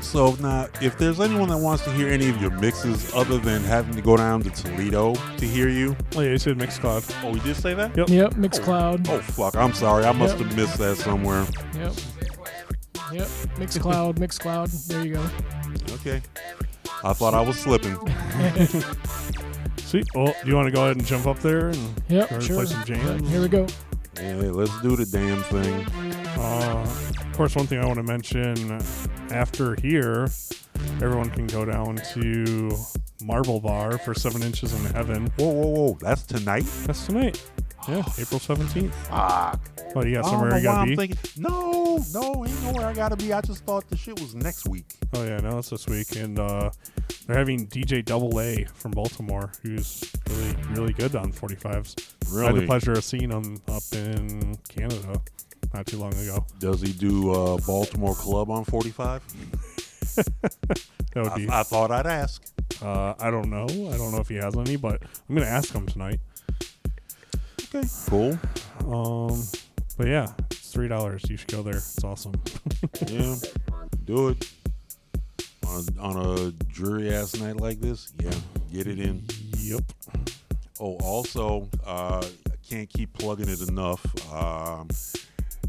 So 0.01 0.33
now, 0.41 0.67
if 0.81 0.97
there's 0.99 1.21
anyone 1.21 1.49
that 1.51 1.59
wants 1.59 1.85
to 1.85 1.93
hear 1.93 2.09
any 2.09 2.29
of 2.31 2.41
your 2.41 2.51
mixes 2.51 3.13
other 3.15 3.39
than 3.39 3.63
having 3.63 3.95
to 3.95 4.01
go 4.03 4.17
down 4.17 4.43
to 4.43 4.51
Toledo 4.51 5.15
to 5.15 5.47
hear 5.47 5.69
you, 5.69 5.97
Oh 6.17 6.21
yeah, 6.21 6.31
you 6.31 6.39
said 6.39 6.59
Mixcloud. 6.59 7.15
oh, 7.25 7.31
we 7.33 7.41
did 7.41 7.55
say 7.57 7.75
that. 7.75 7.97
Yep. 7.97 8.09
Yep, 8.09 8.31
Mixcloud. 8.35 9.09
Oh 9.09 9.21
fuck, 9.21 9.55
I'm 9.57 9.73
sorry, 9.75 10.05
I 10.05 10.13
must 10.13 10.37
Yep. 10.39 10.47
have 10.47 10.57
missed 10.57 10.79
that 10.79 10.97
somewhere. 10.97 11.47
Yep. 11.75 11.93
Yep, 13.13 13.29
Mixcloud, 13.59 14.15
Mixcloud. 14.19 14.87
There 14.89 15.05
you 15.05 15.15
go. 15.15 15.25
Okay, 15.97 16.23
I 17.05 17.13
thought 17.13 17.35
I 17.35 17.41
was 17.43 17.59
slipping. 17.59 17.97
Sweet. 19.79 20.07
Well, 20.15 20.35
do 20.43 20.49
you 20.49 20.55
want 20.55 20.67
to 20.67 20.73
go 20.73 20.85
ahead 20.85 20.97
and 20.97 21.05
jump 21.05 21.27
up 21.27 21.41
there 21.41 21.69
and 21.69 21.77
Yep, 22.09 22.29
go 22.31 22.37
ahead 22.37 22.43
sure. 22.43 22.57
play 22.57 22.67
some 22.67 22.79
Yep, 22.79 22.87
jams? 22.87 23.29
here 23.31 23.41
we 23.41 23.49
go. 23.49 23.67
Yeah, 24.17 24.35
let's 24.53 24.81
do 24.83 24.97
the 24.97 25.07
damn 25.07 25.43
thing. 25.45 25.85
Uh, 26.39 26.87
of 27.31 27.37
course, 27.37 27.55
one 27.57 27.67
thing 27.67 27.79
I 27.81 27.87
want 27.87 27.97
to 27.99 28.03
mention 28.03 28.81
after 29.31 29.75
here, 29.77 30.29
everyone 31.03 31.31
can 31.31 31.47
go 31.47 31.65
down 31.65 31.97
to 32.15 32.77
Marble 33.25 33.61
Bar 33.61 33.99
for 33.99 34.15
Seven 34.15 34.43
Inches 34.43 34.73
in 34.75 34.85
Heaven. 34.93 35.27
Whoa, 35.37 35.49
whoa, 35.51 35.69
whoa! 35.69 35.99
That's 36.01 36.23
tonight. 36.25 36.65
That's 36.87 37.07
tonight. 37.07 37.43
Yeah, 37.89 37.99
April 38.19 38.39
17th. 38.39 38.93
Fuck. 38.93 39.61
Oh, 39.97 40.05
you 40.05 40.17
got 40.17 40.27
somewhere 40.27 40.51
you 40.51 40.69
why 40.69 40.75
gotta 40.75 40.91
be? 40.91 40.97
thinking. 40.97 41.19
No, 41.39 41.99
no, 42.13 42.45
ain't 42.47 42.63
nowhere 42.63 42.87
I 42.87 42.93
gotta 42.93 43.17
be. 43.17 43.33
I 43.33 43.41
just 43.41 43.65
thought 43.65 43.89
the 43.89 43.97
shit 43.97 44.21
was 44.21 44.35
next 44.35 44.69
week. 44.69 44.85
Oh, 45.15 45.25
yeah, 45.25 45.39
no, 45.39 45.59
it's 45.59 45.71
this 45.71 45.87
week. 45.87 46.15
And 46.17 46.39
uh, 46.39 46.71
they're 47.27 47.39
having 47.39 47.67
DJ 47.69 48.05
Double 48.05 48.39
A 48.39 48.65
from 48.75 48.91
Baltimore, 48.93 49.51
who's 49.63 50.05
really, 50.29 50.57
really 50.75 50.93
good 50.93 51.17
on 51.17 51.33
45s. 51.33 51.65
I 51.67 51.71
had 51.73 52.33
Really? 52.33 52.61
the 52.61 52.67
pleasure 52.67 52.93
of 52.93 53.03
seeing 53.03 53.31
him 53.31 53.57
up 53.67 53.83
in 53.95 54.57
Canada 54.69 55.21
not 55.73 55.87
too 55.87 55.99
long 55.99 56.15
ago. 56.15 56.45
Does 56.59 56.81
he 56.81 56.93
do 56.93 57.31
uh, 57.33 57.59
Baltimore 57.67 58.15
Club 58.15 58.51
on 58.51 58.65
45? 58.65 59.23
That 61.13 61.25
would 61.25 61.33
I, 61.33 61.37
be. 61.37 61.49
I 61.51 61.63
thought 61.65 61.91
I'd 61.91 62.07
ask. 62.07 62.41
Uh, 62.81 63.15
I 63.19 63.31
don't 63.31 63.51
know. 63.51 63.65
I 63.65 63.97
don't 63.97 64.13
know 64.13 64.21
if 64.21 64.29
he 64.29 64.37
has 64.37 64.57
any, 64.57 64.77
but 64.77 65.03
I'm 65.29 65.35
gonna 65.35 65.47
ask 65.47 65.73
him 65.73 65.87
tonight. 65.87 66.21
Okay, 67.75 67.87
cool. 68.09 68.39
Um, 68.87 69.43
but 69.99 70.07
yeah, 70.07 70.29
it's 70.53 70.71
three 70.73 70.87
dollars. 70.89 71.23
You 71.29 71.37
should 71.37 71.51
go 71.51 71.63
there. 71.63 71.77
It's 71.77 72.05
awesome. 72.05 72.35
Yeah, 73.09 73.35
do 74.05 74.29
it 74.29 74.51
on 75.67 75.85
a, 75.99 76.01
on 76.01 76.39
a 76.39 76.51
dreary 76.73 77.13
ass 77.13 77.39
night 77.41 77.57
like 77.57 77.81
this. 77.81 78.13
Yeah, 78.23 78.31
get 78.73 78.87
it 78.87 78.99
in. 79.01 79.25
yep. 79.59 79.83
Oh, 80.79 80.97
also, 81.03 81.69
uh, 81.85 82.25
I 82.25 82.57
can't 82.69 82.89
keep 82.89 83.13
plugging 83.15 83.49
it 83.49 83.61
enough. 83.69 84.05
Um, 84.33 84.89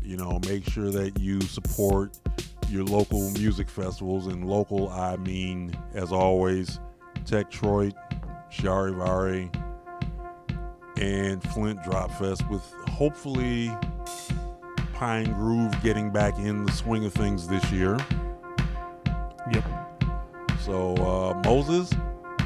you 0.01 0.17
know, 0.17 0.39
make 0.47 0.69
sure 0.69 0.89
that 0.91 1.19
you 1.19 1.41
support 1.41 2.17
your 2.69 2.83
local 2.83 3.29
music 3.31 3.69
festivals. 3.69 4.27
And 4.27 4.47
local, 4.47 4.89
I 4.89 5.17
mean, 5.17 5.75
as 5.93 6.11
always, 6.11 6.79
Techtroid, 7.25 7.93
Charivari, 8.51 9.53
and 10.97 11.43
Flint 11.51 11.83
Drop 11.83 12.11
Fest, 12.19 12.47
with 12.49 12.63
hopefully 12.89 13.71
Pine 14.93 15.31
Groove 15.33 15.73
getting 15.81 16.11
back 16.11 16.37
in 16.37 16.65
the 16.65 16.71
swing 16.71 17.05
of 17.05 17.13
things 17.13 17.47
this 17.47 17.71
year. 17.71 17.97
Yep. 19.51 19.65
So 20.59 20.95
uh, 20.97 21.41
Moses, 21.43 21.91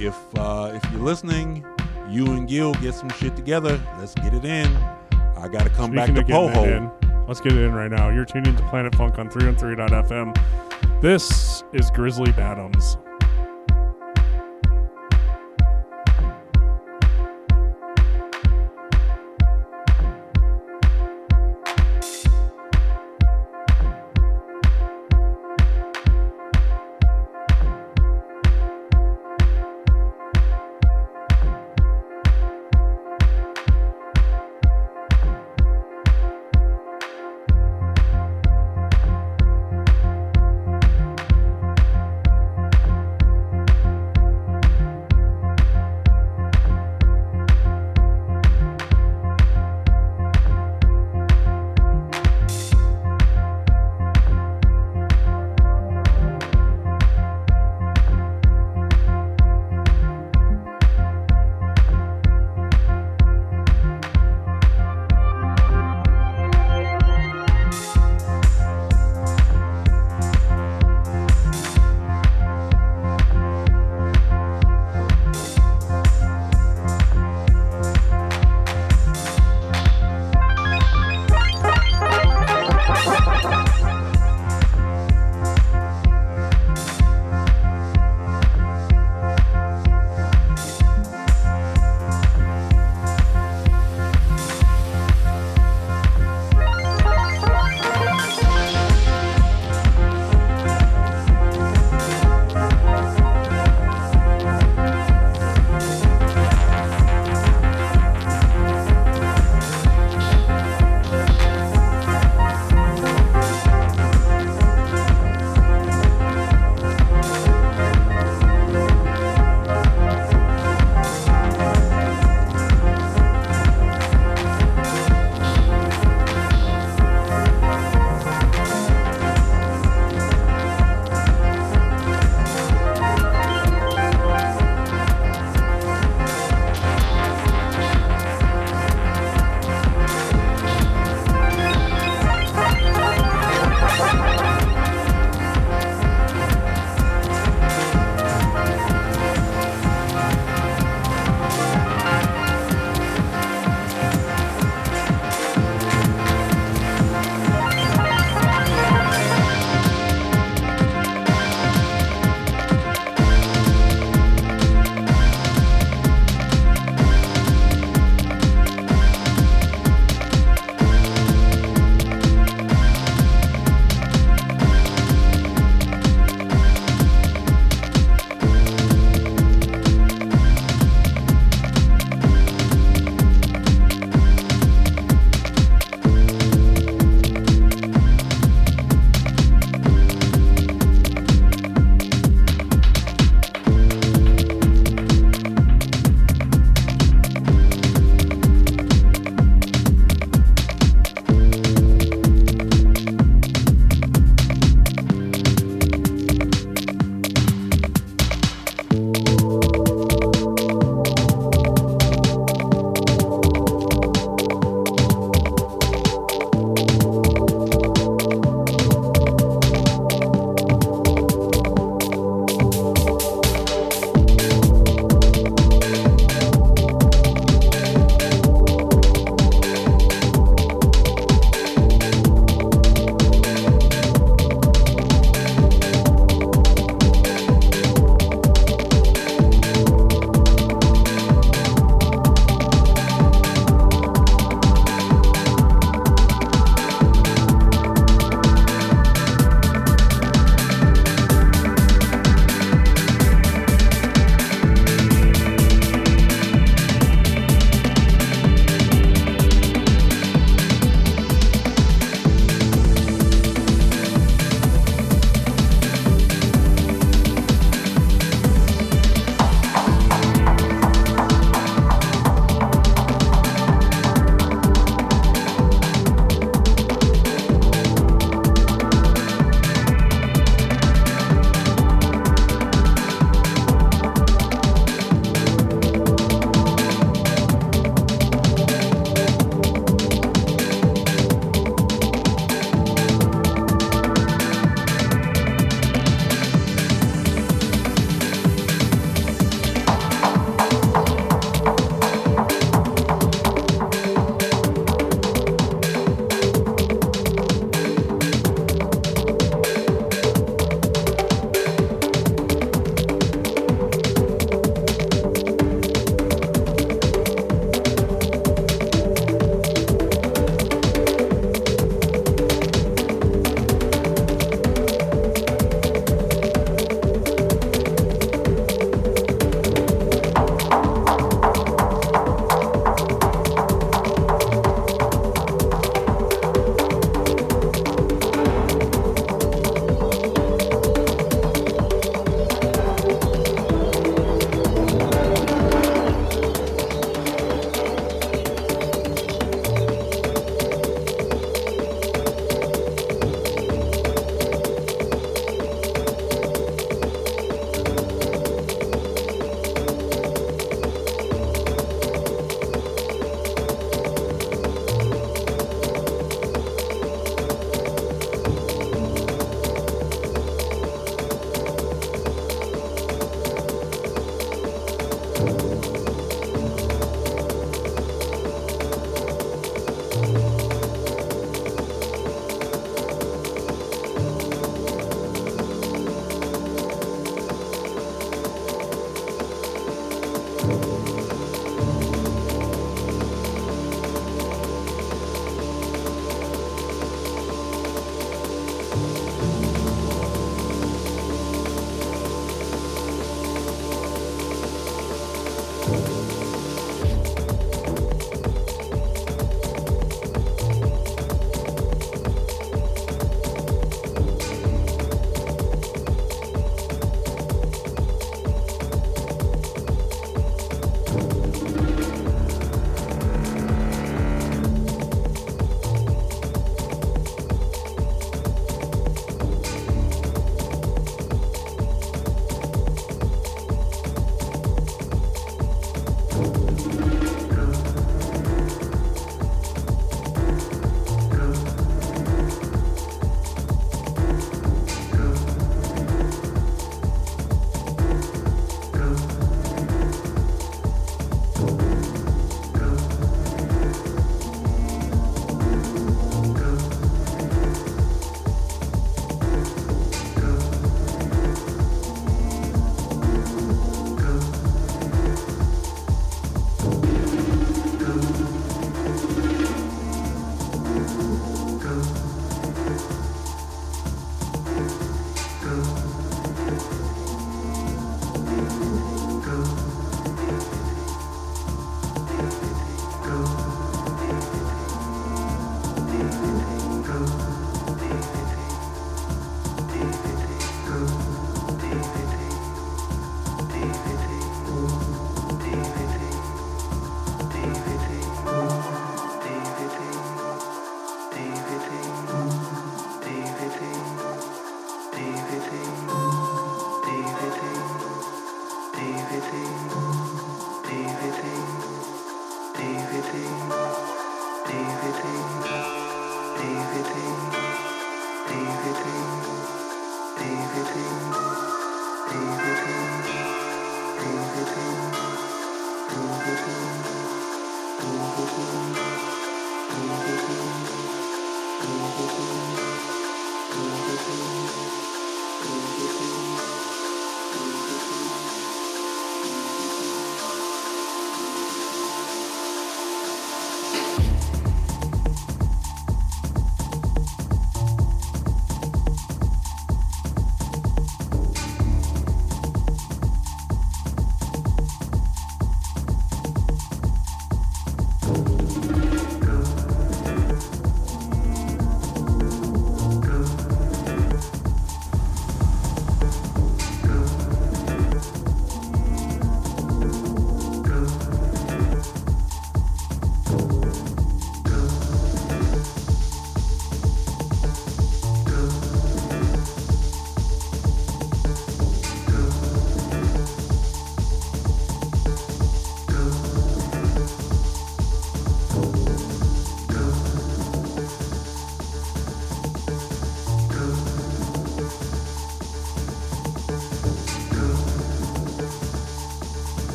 if 0.00 0.16
uh, 0.36 0.72
if 0.74 0.92
you're 0.92 1.02
listening, 1.02 1.64
you 2.08 2.26
and 2.32 2.48
Gil 2.48 2.74
get 2.74 2.94
some 2.94 3.08
shit 3.10 3.36
together. 3.36 3.80
Let's 3.98 4.14
get 4.16 4.34
it 4.34 4.44
in. 4.44 4.66
I 5.36 5.48
gotta 5.48 5.70
come 5.70 5.92
back 5.92 6.12
to 6.14 6.24
Poho. 6.24 7.09
Let's 7.30 7.40
get 7.40 7.52
it 7.52 7.62
in 7.62 7.72
right 7.72 7.92
now. 7.92 8.10
You're 8.10 8.24
tuning 8.24 8.56
to 8.56 8.62
Planet 8.64 8.92
Funk 8.96 9.16
on 9.16 9.30
313.fm. 9.30 11.00
This 11.00 11.62
is 11.72 11.88
Grizzly 11.92 12.32
Badams. 12.32 12.96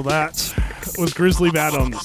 So 0.00 0.08
that 0.08 0.54
was 0.96 1.12
Grizzly 1.12 1.50
Bottoms. 1.50 2.00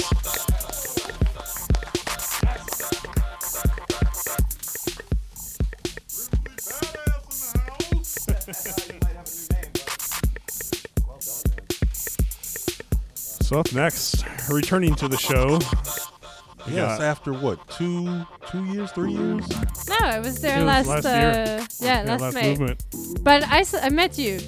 So 13.14 13.59
up 13.59 13.72
next, 13.74 14.25
returning 14.49 14.95
to 14.95 15.07
the 15.07 15.17
show. 15.17 15.59
Yes, 16.67 16.99
after 16.99 17.32
what? 17.32 17.59
Two 17.69 18.25
two 18.49 18.65
years, 18.65 18.91
three 18.91 19.11
years? 19.11 19.48
No, 19.88 19.95
I 20.01 20.19
was 20.19 20.41
there 20.41 20.57
It 20.59 20.64
was 20.64 20.88
last, 20.88 20.88
last 20.88 21.06
year. 21.06 21.14
uh, 21.61 21.65
yeah, 21.80 22.03
Yeah, 22.03 22.11
last, 22.11 22.22
last 22.22 22.33
May. 22.33 22.49
movement. 22.49 22.83
But 23.24 23.43
I, 23.48 23.59
s- 23.59 23.75
I 23.75 23.90
met 23.90 24.17
you 24.17 24.40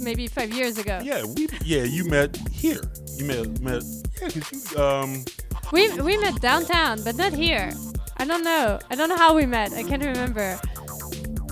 maybe 0.00 0.28
five 0.28 0.50
years 0.52 0.78
ago. 0.78 1.00
Yeah, 1.04 1.24
we 1.36 1.48
yeah, 1.62 1.82
you 1.82 2.06
met 2.08 2.38
here. 2.58 2.82
You 3.16 3.24
met 3.26 3.60
met 3.60 3.82
yeah, 4.20 4.28
cause 4.28 4.72
you 4.74 4.78
um 4.82 5.24
We 5.72 5.88
we 6.00 6.16
met 6.18 6.40
downtown, 6.40 7.02
but 7.04 7.14
not 7.16 7.32
here. 7.32 7.72
I 8.16 8.24
don't 8.24 8.42
know. 8.42 8.78
I 8.90 8.94
don't 8.96 9.08
know 9.08 9.16
how 9.16 9.34
we 9.34 9.46
met. 9.46 9.72
I 9.72 9.82
can't 9.82 10.02
remember. 10.04 10.58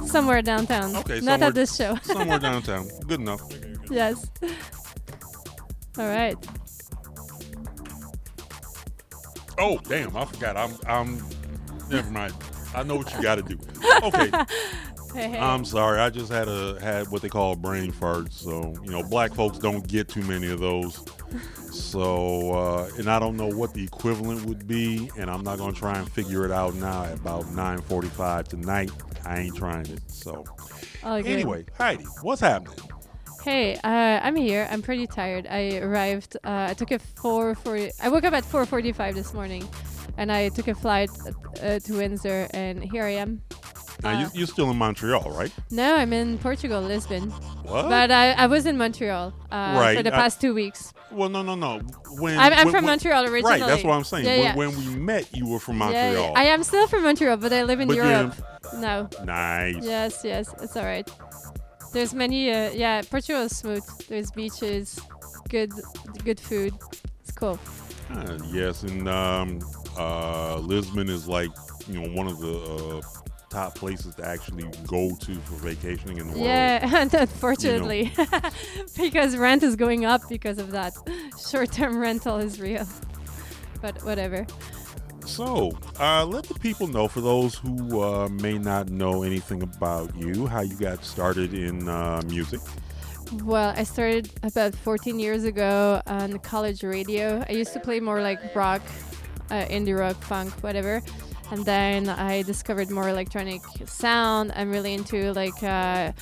Somewhere 0.06 0.42
downtown. 0.42 0.96
okay, 0.96 1.20
Not 1.20 1.42
at 1.42 1.54
this 1.54 1.76
show. 1.76 1.96
somewhere 2.02 2.38
downtown. 2.38 2.88
Good 3.06 3.20
enough. 3.20 3.42
yes. 3.90 4.30
All 5.98 6.06
right. 6.08 6.36
Oh 9.58 9.78
damn, 9.88 10.16
I 10.16 10.24
forgot. 10.26 10.56
I'm 10.56 10.72
I'm 10.86 11.10
never 11.90 12.10
mind. 12.10 12.34
I 12.74 12.82
know 12.82 12.96
what 12.96 13.12
you 13.14 13.22
gotta 13.22 13.42
do. 13.42 13.58
Okay. 14.02 14.30
I'm 15.14 15.64
sorry. 15.64 16.00
I 16.00 16.10
just 16.10 16.30
had 16.30 16.48
a 16.48 16.78
had 16.80 17.08
what 17.10 17.22
they 17.22 17.28
call 17.28 17.52
a 17.52 17.56
brain 17.56 17.92
fart. 17.92 18.32
So 18.32 18.74
you 18.84 18.90
know, 18.90 19.02
black 19.02 19.34
folks 19.34 19.58
don't 19.58 19.86
get 19.86 20.08
too 20.08 20.22
many 20.22 20.48
of 20.50 20.60
those. 20.60 21.04
So 21.70 22.52
uh, 22.52 22.90
and 22.98 23.10
I 23.10 23.18
don't 23.18 23.36
know 23.36 23.48
what 23.48 23.74
the 23.74 23.84
equivalent 23.84 24.44
would 24.46 24.66
be, 24.66 25.10
and 25.16 25.30
I'm 25.30 25.42
not 25.42 25.58
gonna 25.58 25.72
try 25.72 25.98
and 25.98 26.10
figure 26.10 26.44
it 26.44 26.50
out 26.50 26.74
now 26.74 27.04
at 27.04 27.14
about 27.14 27.44
9:45 27.44 28.48
tonight. 28.48 28.90
I 29.24 29.40
ain't 29.40 29.56
trying 29.56 29.86
it. 29.86 30.02
So 30.08 30.44
All 31.02 31.22
good. 31.22 31.30
anyway, 31.30 31.66
Heidi, 31.76 32.04
what's 32.22 32.40
happening? 32.40 32.78
Hey, 33.42 33.76
uh, 33.76 34.20
I'm 34.22 34.34
here. 34.34 34.66
I'm 34.70 34.82
pretty 34.82 35.06
tired. 35.06 35.46
I 35.48 35.78
arrived. 35.78 36.36
Uh, 36.42 36.66
I 36.70 36.74
took 36.74 36.90
a 36.90 36.98
4:40. 36.98 37.92
I 38.02 38.08
woke 38.08 38.24
up 38.24 38.34
at 38.34 38.44
4:45 38.44 39.14
this 39.14 39.32
morning, 39.34 39.68
and 40.16 40.32
I 40.32 40.48
took 40.48 40.68
a 40.68 40.74
flight 40.74 41.10
uh, 41.62 41.78
to 41.78 41.92
Windsor, 41.96 42.48
and 42.52 42.82
here 42.82 43.04
I 43.04 43.10
am. 43.10 43.42
Now 44.02 44.20
you, 44.20 44.28
you're 44.34 44.46
still 44.46 44.70
in 44.70 44.76
Montreal, 44.76 45.30
right? 45.30 45.52
No, 45.70 45.96
I'm 45.96 46.12
in 46.12 46.38
Portugal, 46.38 46.80
Lisbon. 46.82 47.30
What? 47.30 47.88
But 47.88 48.10
I, 48.10 48.32
I 48.32 48.46
was 48.46 48.66
in 48.66 48.76
Montreal 48.76 49.32
uh, 49.50 49.54
Right, 49.78 49.96
for 49.96 50.02
the 50.02 50.14
I- 50.14 50.18
past 50.18 50.40
two 50.40 50.54
weeks. 50.54 50.92
Well, 51.10 51.28
no, 51.28 51.42
no, 51.42 51.54
no. 51.54 51.78
When 52.18 52.36
I'm, 52.38 52.52
I'm 52.52 52.56
when- 52.58 52.66
from 52.66 52.72
when- 52.72 52.84
Montreal 52.84 53.24
originally. 53.26 53.60
Right, 53.60 53.66
that's 53.68 53.84
what 53.84 53.94
I'm 53.94 54.04
saying. 54.04 54.26
Yeah, 54.26 54.54
when, 54.56 54.70
yeah. 54.70 54.76
when 54.76 54.76
we 54.94 54.96
met, 54.96 55.34
you 55.34 55.46
were 55.48 55.58
from 55.60 55.78
Yeah, 55.78 55.90
yeah. 55.90 56.04
Montreal. 56.12 56.32
I 56.36 56.44
am 56.44 56.62
still 56.62 56.86
from 56.88 57.04
Montreal, 57.04 57.36
but 57.38 57.52
I 57.52 57.62
live 57.62 57.80
in 57.80 57.88
But 57.88 57.96
you're 57.96 58.06
Europe. 58.06 58.34
No. 58.74 59.08
Nice. 59.24 59.76
Yes, 59.82 60.22
yes, 60.24 60.52
it's 60.60 60.76
all 60.76 60.84
right. 60.84 61.08
There's 61.92 62.12
many. 62.12 62.50
Uh, 62.50 62.70
yeah, 62.72 63.00
Portugal 63.08 63.42
is 63.42 63.56
smooth. 63.56 63.84
There's 64.08 64.30
beaches, 64.32 64.98
good, 65.48 65.72
good 66.24 66.38
food. 66.40 66.74
It's 67.22 67.32
cool. 67.32 67.58
Uh, 68.10 68.38
yes, 68.52 68.82
and 68.82 69.08
um, 69.08 69.60
uh, 69.96 70.58
Lisbon 70.58 71.08
is 71.08 71.26
like 71.28 71.50
you 71.88 72.00
know 72.00 72.08
one 72.14 72.26
of 72.26 72.38
the 72.40 72.58
uh, 72.98 73.00
top 73.48 73.74
places 73.74 74.14
to 74.16 74.24
actually 74.24 74.64
go 74.86 75.14
to 75.20 75.34
for 75.36 75.54
vacationing 75.56 76.18
in 76.18 76.28
the 76.28 76.32
world. 76.32 76.46
Yeah, 76.46 76.96
and 77.00 77.12
unfortunately, 77.14 78.12
because 78.96 79.36
rent 79.36 79.62
is 79.62 79.76
going 79.76 80.04
up 80.04 80.22
because 80.28 80.58
of 80.58 80.70
that. 80.72 80.94
Short-term 81.50 81.98
rental 81.98 82.38
is 82.38 82.60
real. 82.60 82.86
But 83.80 84.02
whatever. 84.04 84.46
So, 85.26 85.76
uh, 85.98 86.24
let 86.24 86.44
the 86.44 86.54
people 86.54 86.86
know, 86.86 87.08
for 87.08 87.20
those 87.20 87.56
who 87.56 88.00
uh, 88.00 88.28
may 88.28 88.58
not 88.58 88.90
know 88.90 89.24
anything 89.24 89.62
about 89.62 90.14
you, 90.16 90.46
how 90.46 90.60
you 90.60 90.76
got 90.76 91.04
started 91.04 91.52
in 91.52 91.88
uh, 91.88 92.22
music. 92.26 92.60
Well, 93.42 93.74
I 93.76 93.82
started 93.82 94.30
about 94.44 94.76
14 94.76 95.18
years 95.18 95.42
ago 95.42 96.00
on 96.06 96.38
college 96.38 96.84
radio. 96.84 97.44
I 97.48 97.52
used 97.52 97.72
to 97.72 97.80
play 97.80 97.98
more 97.98 98.22
like 98.22 98.54
rock, 98.54 98.82
uh, 99.50 99.64
indie 99.64 99.98
rock, 99.98 100.16
funk, 100.22 100.52
whatever. 100.62 101.02
And 101.50 101.64
then 101.64 102.08
I 102.08 102.42
discovered 102.42 102.90
more 102.90 103.08
electronic 103.08 103.62
sound. 103.86 104.52
I'm 104.56 104.70
really 104.70 104.94
into 104.94 105.32
like 105.32 105.62
uh, 105.62 106.12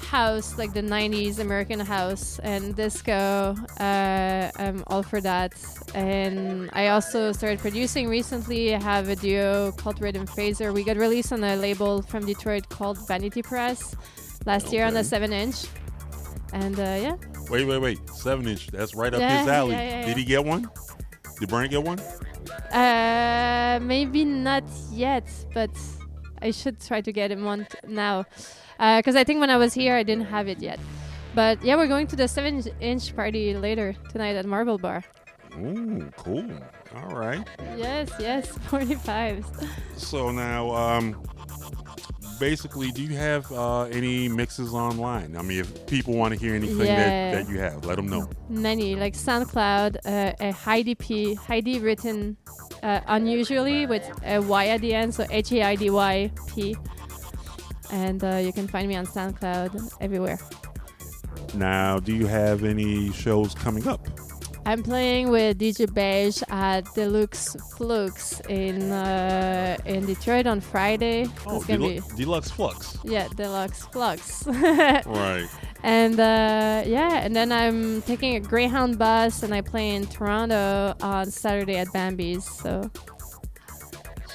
house, 0.00 0.56
like 0.56 0.72
the 0.72 0.80
90s 0.82 1.38
American 1.40 1.78
house 1.80 2.38
and 2.42 2.74
disco. 2.74 3.54
Uh, 3.78 4.50
I'm 4.56 4.82
all 4.86 5.02
for 5.02 5.20
that. 5.20 5.52
And 5.94 6.70
I 6.72 6.88
also 6.88 7.32
started 7.32 7.58
producing 7.58 8.08
recently. 8.08 8.74
I 8.74 8.82
have 8.82 9.08
a 9.08 9.16
duo 9.16 9.72
called 9.72 10.00
Rhythm 10.00 10.26
Phaser. 10.26 10.72
We 10.72 10.84
got 10.84 10.96
released 10.96 11.32
on 11.32 11.44
a 11.44 11.56
label 11.56 12.00
from 12.02 12.24
Detroit 12.24 12.68
called 12.70 13.06
Vanity 13.06 13.42
Press 13.42 13.94
last 14.46 14.72
year 14.72 14.86
on 14.86 14.94
the 14.94 15.00
Okay. 15.00 15.08
7 15.08 15.32
inch. 15.32 15.66
And 16.52 16.78
uh, 16.78 16.82
yeah, 16.82 17.16
Wait, 17.50 17.64
wait, 17.64 17.78
wait. 17.78 17.98
Seven 18.10 18.46
inch. 18.48 18.68
That's 18.68 18.94
right 18.94 19.12
up 19.12 19.20
Yeah, 19.20 19.38
his 19.38 19.48
alley. 19.48 19.72
yeah, 19.72 20.00
yeah, 20.00 20.06
Did 20.06 20.16
he 20.16 20.24
get 20.24 20.44
one? 20.44 20.68
Did 21.38 21.48
Brent 21.48 21.70
get 21.70 21.82
one? 21.82 22.00
Uh, 22.72 23.78
maybe 23.82 24.24
not 24.24 24.64
yet, 24.92 25.28
but 25.54 25.70
I 26.42 26.50
should 26.50 26.80
try 26.80 27.00
to 27.00 27.12
get 27.12 27.30
him 27.30 27.46
on 27.46 27.66
t- 27.66 27.78
now. 27.86 28.26
Because 28.78 29.16
I 29.16 29.24
think 29.24 29.40
when 29.40 29.50
I 29.50 29.56
was 29.56 29.72
here, 29.74 29.94
I 29.96 30.02
didn't 30.02 30.26
have 30.26 30.48
it 30.48 30.60
yet. 30.60 30.78
But 31.34 31.62
yeah, 31.62 31.76
we're 31.76 31.86
going 31.88 32.06
to 32.08 32.16
the 32.16 32.28
7 32.28 32.62
inch 32.80 33.14
party 33.14 33.54
later 33.54 33.94
tonight 34.10 34.36
at 34.36 34.46
Marble 34.46 34.78
Bar. 34.78 35.02
Ooh, 35.58 36.10
cool. 36.16 36.44
All 36.94 37.14
right. 37.16 37.46
Yes, 37.76 38.10
yes, 38.18 38.48
45s. 38.70 39.44
So 39.96 40.30
now, 40.30 40.70
um, 40.72 41.16
basically, 42.38 42.90
do 42.90 43.02
you 43.02 43.16
have 43.16 43.50
uh, 43.52 43.82
any 43.84 44.28
mixes 44.28 44.72
online? 44.74 45.36
I 45.36 45.42
mean, 45.42 45.60
if 45.60 45.86
people 45.86 46.14
want 46.14 46.34
to 46.34 46.40
hear 46.40 46.54
anything 46.54 46.78
Yeah. 46.86 47.32
that, 47.32 47.44
that 47.46 47.52
you 47.52 47.58
have, 47.60 47.84
let 47.84 47.96
them 47.96 48.08
know. 48.08 48.28
Many, 48.48 48.94
like 48.96 49.14
SoundCloud, 49.14 49.96
uh, 50.04 50.32
a 50.40 50.52
Heidi 50.52 50.94
P, 50.94 51.34
Heidi 51.34 51.78
written 51.80 52.36
uh, 52.82 53.00
unusually 53.06 53.86
with 53.86 54.04
a 54.24 54.40
Y 54.40 54.66
at 54.68 54.80
the 54.80 54.94
end, 54.94 55.14
so 55.14 55.26
H 55.30 55.52
A 55.52 55.62
I 55.62 55.74
D 55.76 55.90
Y 55.90 56.30
P. 56.54 56.76
And 57.90 58.22
uh, 58.24 58.36
you 58.36 58.52
can 58.52 58.66
find 58.66 58.88
me 58.88 58.96
on 58.96 59.06
SoundCloud 59.06 59.96
everywhere. 60.00 60.38
Now, 61.54 61.98
do 62.00 62.14
you 62.14 62.26
have 62.26 62.64
any 62.64 63.12
shows 63.12 63.54
coming 63.54 63.86
up? 63.86 64.00
I'm 64.66 64.82
playing 64.82 65.30
with 65.30 65.58
DJ 65.60 65.86
Beige 65.94 66.42
at 66.48 66.84
Deluxx 66.86 67.56
Fluxx 67.76 68.40
in 68.50 68.90
uh, 68.90 69.76
in 69.86 70.04
Detroit 70.06 70.46
on 70.48 70.60
Friday. 70.60 71.26
Oh, 71.46 71.56
It's 71.58 71.66
gonna 71.66 71.78
Delu- 71.86 72.02
Deluxx 72.18 72.50
Fluxx. 72.50 72.98
yeah, 73.04 73.28
Deluxx 73.28 73.88
Fluxx. 73.92 75.06
Right. 75.06 75.48
And 75.84 76.18
uh, 76.18 76.82
yeah, 76.84 77.20
and 77.24 77.36
then 77.36 77.52
I'm 77.52 78.02
taking 78.02 78.34
a 78.34 78.40
Greyhound 78.40 78.98
bus 78.98 79.44
and 79.44 79.54
I 79.54 79.60
play 79.60 79.94
in 79.94 80.04
Toronto 80.06 80.94
on 81.00 81.30
Saturday 81.30 81.76
at 81.76 81.92
Bambi's. 81.92 82.44
So 82.44 82.90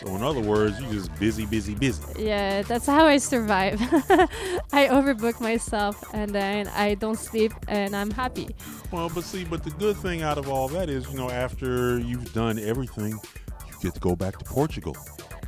So, 0.02 0.16
in 0.16 0.24
other 0.24 0.40
words, 0.40 0.80
you're 0.82 0.92
just 0.92 1.14
busy, 1.20 1.46
busy, 1.46 1.76
busy. 1.76 2.02
yeah, 2.18 2.64
that's 2.64 2.88
how 2.88 3.06
I 3.06 3.18
survive. 3.18 3.80
I 4.74 4.88
overbook 4.88 5.40
myself 5.40 6.04
and 6.12 6.34
then 6.34 6.68
I 6.70 6.96
don't 6.96 7.20
sleep 7.20 7.54
and 7.68 7.96
I'm 7.96 8.10
happy. 8.10 8.56
Well, 8.92 9.10
but 9.14 9.24
see, 9.24 9.44
but 9.44 9.64
the 9.64 9.70
good 9.72 9.96
thing 9.98 10.24
out 10.24 10.40
of 10.40 10.50
all 10.50 10.68
that 10.70 10.90
is, 10.90 11.08
you 11.12 11.18
know, 11.18 11.30
after 11.30 12.00
you've 12.00 12.34
done 12.34 12.58
everything, 12.58 13.12
you 13.12 13.74
get 13.84 13.94
to 13.94 14.00
go 14.00 14.16
back 14.16 14.40
to 14.40 14.46
Portugal. 14.46 14.98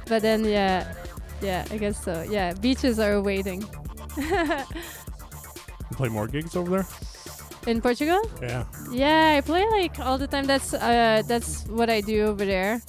But 0.05 0.21
then 0.21 0.45
yeah, 0.45 0.93
yeah, 1.41 1.65
I 1.71 1.77
guess 1.77 2.03
so. 2.03 2.21
Yeah, 2.29 2.53
beaches 2.53 2.99
are 2.99 3.21
waiting. 3.21 3.65
You 5.91 5.97
play 5.97 6.09
more 6.09 6.27
gigs 6.27 6.55
over 6.55 6.71
there? 6.71 6.87
in 7.67 7.81
Portugal? 7.81 8.19
Yeah. 8.41 8.65
Yeah, 8.91 9.35
I 9.37 9.41
play 9.41 9.65
like 9.69 9.99
all 9.99 10.17
the 10.17 10.25
time. 10.27 10.45
That's 10.45 10.73
uh, 10.73 11.21
that's 11.27 11.67
what 11.67 11.89
I 11.89 12.01
do 12.01 12.25
over 12.25 12.45
there. 12.45 12.81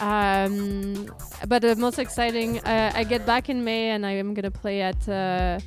Um, 0.00 1.08
but 1.46 1.62
the 1.62 1.76
most 1.76 1.98
exciting, 1.98 2.58
uh, 2.60 2.92
I 2.94 3.04
get 3.04 3.24
back 3.26 3.48
in 3.48 3.64
May 3.64 3.90
and 3.90 4.04
I 4.04 4.12
am 4.12 4.34
gonna 4.34 4.50
play 4.50 4.82
at 4.82 5.08
uh, 5.08 5.60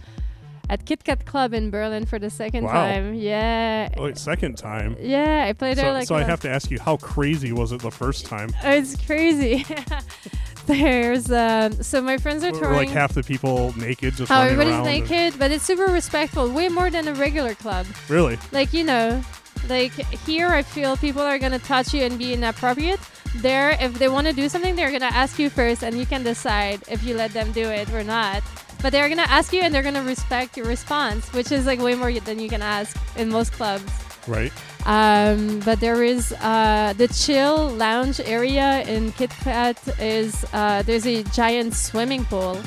at 0.70 0.86
Kit 0.86 1.04
Kat 1.06 1.26
Club 1.26 1.54
in 1.54 1.70
Berlin 1.70 2.06
for 2.06 2.20
the 2.20 2.30
second 2.30 2.66
Wow. 2.66 2.74
time. 2.74 3.14
Yeah, 3.14 3.88
Oh, 3.96 4.04
wait, 4.04 4.18
second 4.18 4.58
time. 4.58 4.98
yeah, 5.00 5.46
I 5.48 5.54
played 5.54 5.78
there 5.78 5.86
So, 5.86 5.94
like. 5.94 6.08
so 6.08 6.16
I 6.16 6.24
have 6.24 6.42
to 6.42 6.50
ask 6.50 6.70
you, 6.70 6.80
how 6.80 6.98
crazy 6.98 7.54
was 7.54 7.72
it 7.72 7.82
the 7.82 7.92
first 7.92 8.26
time? 8.26 8.50
Oh, 8.64 8.72
it's 8.72 8.96
crazy. 9.06 9.66
There's 10.66 11.32
um, 11.32 11.72
so 11.82 12.02
my 12.02 12.18
friends 12.18 12.44
are 12.44 12.52
Were 12.52 12.60
touring. 12.60 12.76
like 12.76 12.90
half 12.90 13.14
the 13.14 13.24
people 13.24 13.74
naked, 13.78 14.16
just 14.18 14.30
how 14.30 14.42
everybody's 14.42 14.84
naked, 14.84 15.40
but 15.40 15.50
it's 15.52 15.64
super 15.64 15.86
respectful, 15.86 16.52
way 16.52 16.68
more 16.68 16.90
than 16.90 17.08
a 17.08 17.14
regular 17.14 17.56
club. 17.56 17.86
Really? 18.10 18.38
Like 18.52 18.74
you 18.74 18.84
know, 18.84 19.24
like 19.70 19.94
here 20.26 20.50
I 20.50 20.64
feel 20.64 20.98
people 20.98 21.22
are 21.22 21.40
gonna 21.40 21.60
touch 21.60 21.94
you 21.94 22.02
and 22.04 22.18
be 22.20 22.34
inappropriate. 22.34 23.00
There, 23.42 23.78
if 23.80 24.00
they 24.00 24.08
want 24.08 24.28
to 24.28 24.34
do 24.34 24.50
something, 24.50 24.76
they're 24.76 24.92
gonna 24.92 25.06
ask 25.06 25.38
you 25.40 25.50
first, 25.50 25.84
and 25.84 25.98
you 25.98 26.06
can 26.06 26.24
decide 26.24 26.82
if 26.90 27.04
you 27.04 27.16
let 27.16 27.34
them 27.34 27.52
do 27.52 27.70
it 27.70 27.92
or 27.92 28.04
not. 28.04 28.44
But 28.82 28.92
they're 28.92 29.10
gonna 29.10 29.30
ask 29.30 29.54
you, 29.54 29.62
and 29.62 29.74
they're 29.74 29.84
gonna 29.84 30.04
respect 30.04 30.58
your 30.58 30.66
response, 30.66 31.32
which 31.34 31.52
is 31.52 31.66
like 31.66 31.80
way 31.80 31.96
more 31.96 32.12
than 32.12 32.40
you 32.40 32.50
can 32.50 32.62
ask 32.62 32.98
in 33.16 33.30
most 33.30 33.52
clubs. 33.54 33.92
Right. 34.28 34.52
Um, 34.86 35.60
but 35.60 35.80
there 35.80 36.04
is 36.04 36.32
uh, 36.42 36.94
the 36.98 37.08
chill 37.10 37.70
lounge 37.70 38.20
area 38.22 38.84
in 38.84 39.12
Kit 39.14 39.32
Kat 39.32 39.78
is 40.00 40.46
uh, 40.54 40.82
there's 40.84 41.06
a 41.06 41.24
giant 41.24 41.74
swimming 41.74 42.26
pool 42.26 42.62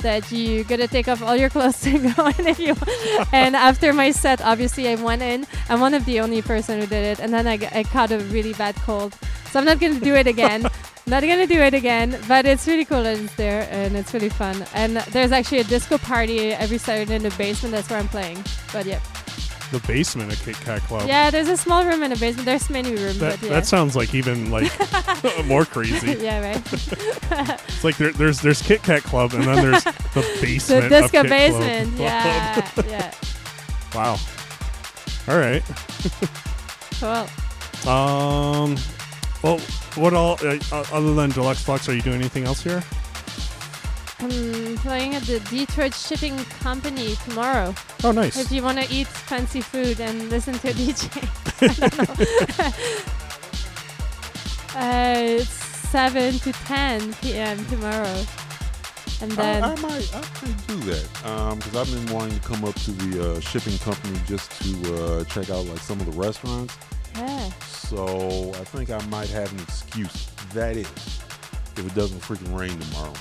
that 0.00 0.30
you 0.30 0.64
gotta 0.64 0.88
take 0.88 1.08
off 1.08 1.22
all 1.22 1.36
your 1.36 1.50
clothes 1.50 1.80
to 1.82 1.98
go 1.98 2.26
in 2.26 2.46
if 2.46 2.58
you 2.58 2.74
and 3.32 3.56
after 3.56 3.92
my 3.92 4.10
set 4.10 4.40
obviously 4.40 4.88
I 4.88 4.94
went 4.96 5.22
in. 5.22 5.46
I'm 5.68 5.80
one 5.80 5.94
of 5.94 6.04
the 6.04 6.20
only 6.20 6.42
person 6.42 6.80
who 6.80 6.86
did 6.86 7.04
it. 7.04 7.20
And 7.20 7.32
then 7.32 7.46
I 7.46 7.82
caught 7.84 8.10
a 8.10 8.18
really 8.18 8.52
bad 8.54 8.74
cold. 8.76 9.14
So 9.50 9.58
I'm 9.58 9.64
not 9.64 9.80
gonna 9.80 10.00
do 10.00 10.14
it 10.14 10.26
again. 10.26 10.62
Not 11.06 11.22
gonna 11.22 11.46
do 11.46 11.58
it 11.60 11.74
again. 11.74 12.16
But 12.28 12.46
it's 12.46 12.68
really 12.68 12.84
cool 12.84 13.02
that 13.02 13.18
it's 13.18 13.34
there 13.34 13.66
and 13.70 13.96
it's 13.96 14.14
really 14.14 14.28
fun. 14.28 14.64
And 14.74 14.98
there's 15.12 15.32
actually 15.32 15.58
a 15.58 15.64
disco 15.64 15.98
party 15.98 16.52
every 16.52 16.78
Saturday 16.78 17.16
in 17.16 17.22
the 17.22 17.30
basement. 17.30 17.74
That's 17.74 17.90
where 17.90 17.98
I'm 17.98 18.08
playing. 18.08 18.44
But 18.72 18.86
yeah 18.86 19.00
The 19.72 19.78
basement 19.86 20.32
of 20.32 20.42
Kit 20.44 20.56
Kat 20.56 20.80
Club. 20.82 21.06
yeah 21.06 21.30
there's 21.30 21.48
a 21.48 21.56
small 21.56 21.84
room 21.84 22.02
in 22.02 22.10
the 22.10 22.16
basement 22.16 22.44
there's 22.44 22.68
many 22.70 22.90
rooms 22.90 23.18
That, 23.18 23.38
but 23.40 23.48
yeah 23.48 23.54
that 23.54 23.66
sounds 23.66 23.94
like 23.94 24.14
even 24.14 24.50
like 24.50 24.72
more 25.46 25.64
crazy. 25.64 26.12
yeah 26.20 26.40
right 26.40 26.72
It's 26.72 27.84
like 27.84 27.96
there, 27.96 28.12
there's 28.12 28.40
there's 28.40 28.60
Kit 28.62 28.82
Kat 28.82 29.02
Club 29.04 29.32
and 29.34 29.44
then 29.44 29.70
there's 29.70 29.84
the 29.84 30.38
basement. 30.42 30.90
the 30.90 30.96
of 30.96 31.02
disco 31.02 31.22
Kit 31.22 31.28
Club. 31.28 31.28
basement 31.28 31.92
yeah 31.98 32.70
yeah 32.88 33.14
Wow. 33.94 34.18
All 35.28 35.36
right. 35.38 35.62
cool 37.00 37.26
Um. 37.90 38.76
Well, 39.42 39.58
what 39.96 40.12
all 40.14 40.36
uh, 40.42 40.58
uh, 40.70 40.84
other 40.92 41.14
than 41.14 41.30
Deluxx 41.32 41.64
Fluxx? 41.64 41.88
Are 41.88 41.94
you 41.94 42.02
doing 42.02 42.16
anything 42.16 42.44
else 42.44 42.62
here? 42.62 42.82
I'm 44.22 44.76
playing 44.78 45.14
at 45.14 45.22
the 45.22 45.40
Detroit 45.50 45.94
Shipping 45.94 46.36
Company 46.60 47.14
tomorrow. 47.24 47.74
Oh, 48.04 48.12
nice. 48.12 48.36
If 48.38 48.52
you 48.52 48.62
want 48.62 48.78
to 48.78 48.94
eat 48.94 49.06
fancy 49.06 49.62
food 49.62 49.98
and 50.00 50.28
listen 50.28 50.54
to 50.58 50.68
a 50.70 50.72
DJ. 50.72 51.08
I 51.62 51.68
don't 51.74 51.98
know. 51.98 52.64
uh, 54.80 55.40
it's 55.40 55.50
7 55.88 56.38
to 56.40 56.52
10 56.52 57.14
p.m. 57.14 57.64
tomorrow. 57.66 58.24
And 59.22 59.32
then, 59.32 59.64
I, 59.64 59.72
I 59.72 59.74
might, 59.80 60.14
I 60.14 60.20
might 60.20 60.66
do 60.66 60.76
that 60.80 61.56
because 61.56 61.76
I've 61.76 62.06
been 62.06 62.14
wanting 62.14 62.38
to 62.38 62.46
come 62.46 62.64
up 62.64 62.74
to 62.74 62.90
the 62.90 63.32
uh, 63.32 63.40
shipping 63.40 63.76
company 63.78 64.18
just 64.26 64.50
to 64.62 64.94
uh, 64.94 65.24
check 65.24 65.50
out 65.50 65.66
like 65.66 65.80
some 65.80 66.00
of 66.00 66.06
the 66.06 66.12
restaurants. 66.12 66.76
yeah. 67.16 67.50
So 67.68 68.52
I 68.54 68.64
think 68.64 68.90
I 68.90 69.04
might 69.06 69.28
have 69.30 69.52
an 69.52 69.60
excuse. 69.60 70.26
That 70.54 70.76
is, 70.76 70.86
if 71.76 71.86
it 71.86 71.94
doesn't 71.94 72.20
freaking 72.20 72.56
rain 72.58 72.78
tomorrow. 72.78 73.12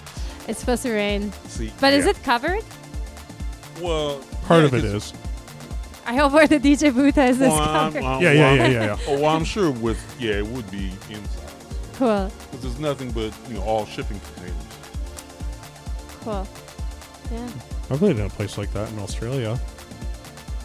It's 0.50 0.60
supposed 0.60 0.82
to 0.84 0.92
rain. 0.92 1.32
See, 1.48 1.72
But 1.80 1.94
is 1.94 2.08
it 2.08 2.22
covered? 2.24 2.64
Well, 3.80 4.19
Part 4.48 4.61
yeah, 4.61 4.66
of 4.66 4.74
it 4.74 4.84
is. 4.84 5.14
I 6.08 6.16
hope 6.16 6.34
where 6.34 6.48
the 6.48 6.60
DJ 6.60 6.92
booth 6.94 7.19
is 7.19 7.36
is 7.36 7.42
Well, 7.50 7.53
I'm- 7.53 7.94
covered. 7.94 8.03
I'm- 8.03 8.22
Yeah, 8.22 8.32
yeah, 8.32 8.53
yeah, 8.56 8.68
yeah, 8.68 8.84
yeah. 8.86 8.98
Oh, 9.08 9.19
well, 9.19 9.36
I'm 9.36 9.45
sure 9.45 9.69
with 9.69 10.00
yeah, 10.19 10.40
it 10.40 10.48
would 10.48 10.69
be 10.72 10.92
inside 11.10 11.53
Cool. 11.98 12.32
because 12.50 12.61
there's 12.64 12.80
nothing 12.80 13.11
but 13.11 13.32
you 13.48 13.53
know 13.56 13.61
all 13.61 13.86
shipping 13.86 14.19
containers. 14.19 14.64
Cool. 16.22 16.48
Yeah. 17.32 17.48
I've 17.92 18.02
lived 18.02 18.19
in 18.19 18.26
a 18.26 18.30
place 18.30 18.58
like 18.58 18.74
that 18.74 18.90
in 18.92 18.98
Australia. 19.00 19.60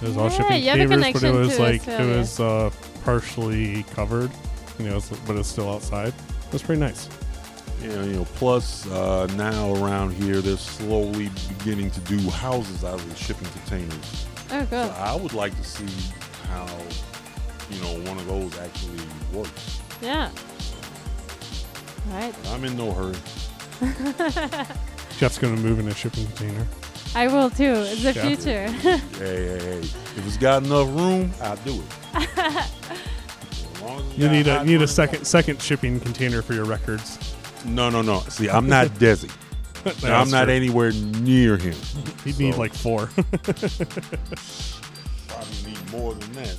It 0.01 0.09
was 0.09 0.17
all 0.17 0.31
shipping 0.31 0.63
you 0.63 0.71
have 0.71 0.81
a 0.81 0.87
containers, 0.89 1.13
but 1.21 1.25
it 1.25 1.33
was 1.33 1.59
like 1.59 1.81
Australia. 1.81 2.15
it 2.15 2.19
was 2.19 2.41
uh, 2.41 2.71
partially 3.05 3.83
covered, 3.95 4.31
you 4.79 4.87
know, 4.89 5.01
but 5.27 5.37
it's 5.37 5.49
still 5.49 5.71
outside. 5.71 6.09
It 6.47 6.53
was 6.53 6.63
pretty 6.63 6.81
nice. 6.81 7.07
Yeah, 7.85 8.03
you 8.03 8.13
know. 8.15 8.25
Plus, 8.37 8.87
uh, 8.91 9.27
now 9.37 9.75
around 9.75 10.13
here, 10.15 10.41
they're 10.41 10.57
slowly 10.57 11.31
beginning 11.59 11.91
to 11.91 12.01
do 12.01 12.19
houses 12.31 12.83
out 12.83 12.95
of 12.95 13.09
the 13.11 13.15
shipping 13.17 13.47
containers. 13.49 14.27
Oh, 14.51 14.67
cool. 14.71 14.87
So 14.87 14.95
I 14.99 15.15
would 15.15 15.35
like 15.35 15.55
to 15.57 15.65
see 15.65 15.87
how 16.49 16.67
you 17.71 17.81
know 17.83 18.09
one 18.11 18.19
of 18.19 18.27
those 18.27 18.59
actually 18.59 19.03
works. 19.33 19.81
Yeah. 20.01 20.31
Right. 22.11 22.35
I'm 22.49 22.65
in 22.65 22.77
no 22.77 22.93
hurry. 22.93 23.17
Jeff's 25.19 25.39
gonna 25.39 25.57
move 25.57 25.79
in 25.79 25.89
a 25.89 25.95
shipping 25.95 26.27
container. 26.27 26.67
I 27.15 27.29
will 27.29 27.51
too. 27.51 27.65
It's 27.87 28.03
the 28.03 28.13
Yeah. 28.13 28.35
future. 28.35 28.69
Hey, 29.19 29.47
hey, 29.47 29.59
hey! 29.59 29.79
If 29.79 30.27
it's 30.27 30.37
got 30.37 30.65
enough 30.65 30.89
room, 30.89 31.33
I'll 31.43 31.57
do 31.57 31.75
it. 31.83 31.85
As 32.15 32.67
as 33.83 34.19
You 34.19 34.29
need 34.31 34.47
a 34.49 34.65
need 34.65 34.81
a 34.83 34.89
second 34.89 35.25
second 35.27 35.61
shipping 35.61 36.01
container 36.01 36.41
for 36.43 36.55
your 36.55 36.65
records. 36.65 37.34
Water. 37.65 37.75
No, 37.75 37.91
no, 37.91 38.03
no. 38.03 38.21
See, 38.29 38.49
I'm 38.49 38.69
not 38.69 38.87
Desi. 38.99 39.31
That's 39.85 40.03
I'm 40.05 40.31
not 40.31 40.45
true. 40.45 40.55
anywhere 40.55 40.93
near 40.93 41.57
him. 41.59 41.75
He'd 42.25 42.39
need 42.39 42.55
So- 42.55 42.61
like 42.61 42.73
four. 42.75 43.07
Probably 45.29 45.71
need 45.73 45.91
more 45.91 46.15
than 46.15 46.33
that. 46.35 46.57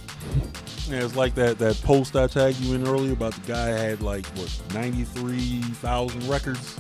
Yeah, 0.87 1.03
it's 1.03 1.15
like 1.15 1.33
that 1.35 1.57
that 1.59 1.81
post 1.83 2.15
I 2.15 2.27
tagged 2.27 2.59
you 2.59 2.75
in 2.75 2.87
earlier 2.87 3.13
about 3.13 3.33
the 3.33 3.41
guy 3.51 3.69
had 3.69 4.01
like 4.01 4.25
what 4.37 4.55
ninety 4.73 5.03
three 5.03 5.61
thousand 5.81 6.27
records 6.29 6.77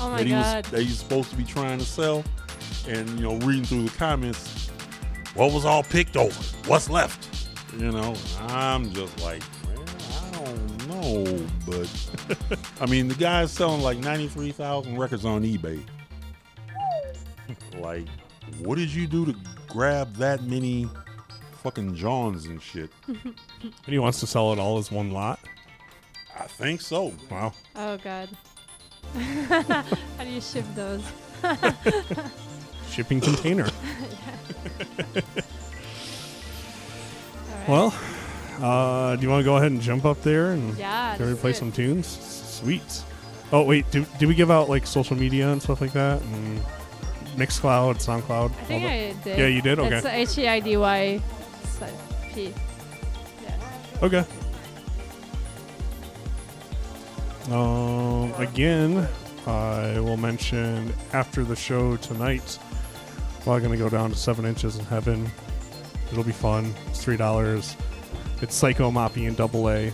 oh 0.00 0.10
my 0.10 0.18
that 0.18 0.24
he 0.26 0.30
god. 0.32 0.64
was 0.64 0.72
that 0.72 0.82
he's 0.82 0.98
supposed 0.98 1.30
to 1.30 1.36
be 1.36 1.44
trying 1.44 1.78
to 1.78 1.84
sell, 1.86 2.22
and 2.86 3.08
you 3.10 3.20
know 3.22 3.36
reading 3.46 3.64
through 3.64 3.84
the 3.84 3.96
comments, 3.96 4.68
what 5.34 5.52
was 5.54 5.64
all 5.64 5.82
picked 5.82 6.16
over? 6.18 6.38
What's 6.68 6.90
left? 6.90 7.48
You 7.78 7.90
know, 7.92 8.14
I'm 8.40 8.90
just 8.92 9.18
like, 9.22 9.40
man, 9.40 9.42
I 9.54 9.55
don't 11.06 11.66
but 11.66 12.58
I 12.80 12.86
mean 12.86 13.08
the 13.08 13.14
guy's 13.14 13.50
selling 13.52 13.82
like 13.82 13.98
ninety 13.98 14.28
three 14.28 14.52
thousand 14.52 14.98
records 14.98 15.24
on 15.24 15.42
eBay. 15.42 15.80
like, 17.78 18.06
what 18.58 18.76
did 18.78 18.92
you 18.92 19.06
do 19.06 19.26
to 19.26 19.34
grab 19.68 20.14
that 20.16 20.42
many 20.44 20.88
fucking 21.62 21.94
Johns 21.94 22.46
and 22.46 22.60
shit? 22.60 22.90
and 23.06 23.34
he 23.86 23.98
wants 23.98 24.20
to 24.20 24.26
sell 24.26 24.52
it 24.52 24.58
all 24.58 24.78
as 24.78 24.90
one 24.90 25.10
lot. 25.10 25.38
I 26.38 26.46
think 26.46 26.80
so. 26.80 27.12
Wow. 27.30 27.52
Oh 27.74 27.96
god. 27.98 28.28
How 29.14 30.24
do 30.24 30.28
you 30.28 30.40
ship 30.40 30.64
those? 30.74 31.02
Shipping 32.90 33.20
container. 33.20 33.68
Alright. 37.50 37.68
Well, 37.68 37.94
uh, 38.62 39.16
do 39.16 39.22
you 39.22 39.28
want 39.30 39.40
to 39.40 39.44
go 39.44 39.56
ahead 39.56 39.70
and 39.72 39.80
jump 39.80 40.04
up 40.04 40.20
there 40.22 40.52
and 40.52 40.76
Yeah, 40.78 41.14
to 41.18 41.24
let's 41.24 41.40
play 41.40 41.50
it. 41.50 41.56
some 41.56 41.72
tunes? 41.72 42.06
Sweet. 42.06 43.02
Oh 43.52 43.62
wait, 43.62 43.88
do, 43.90 44.04
did 44.18 44.26
we 44.28 44.34
give 44.34 44.50
out 44.50 44.68
like 44.68 44.86
social 44.86 45.16
media 45.16 45.50
and 45.52 45.62
stuff 45.62 45.80
like 45.80 45.92
that? 45.92 46.20
And 46.22 46.60
Mixcloud, 47.36 47.96
SoundCloud. 47.96 48.50
I 48.50 48.64
think 48.64 48.84
I 48.84 49.14
did. 49.22 49.38
Yeah, 49.38 49.46
you 49.46 49.60
did. 49.62 49.78
Okay. 49.78 49.96
It's 50.22 50.36
H 50.36 50.38
E 50.44 50.48
I 50.48 50.60
D 50.60 50.76
Y 50.76 51.20
P. 52.34 52.52
Yeah. 53.44 53.56
Okay. 54.02 54.24
Um, 57.50 58.32
again, 58.40 59.06
I 59.46 60.00
will 60.00 60.16
mention 60.16 60.92
after 61.12 61.44
the 61.44 61.54
show 61.54 61.96
tonight, 61.98 62.58
we're 63.44 63.60
going 63.60 63.70
to 63.70 63.78
go 63.78 63.88
down 63.88 64.10
to 64.10 64.16
Seven 64.16 64.44
Inches 64.44 64.76
in 64.78 64.84
Heaven. 64.86 65.30
It'll 66.10 66.24
be 66.24 66.32
fun. 66.32 66.74
It's 66.88 67.02
three 67.04 67.16
dollars. 67.16 67.76
It's 68.42 68.54
Psycho 68.54 68.90
Moppy 68.90 69.26
and 69.26 69.36
Double 69.36 69.70
A. 69.70 69.88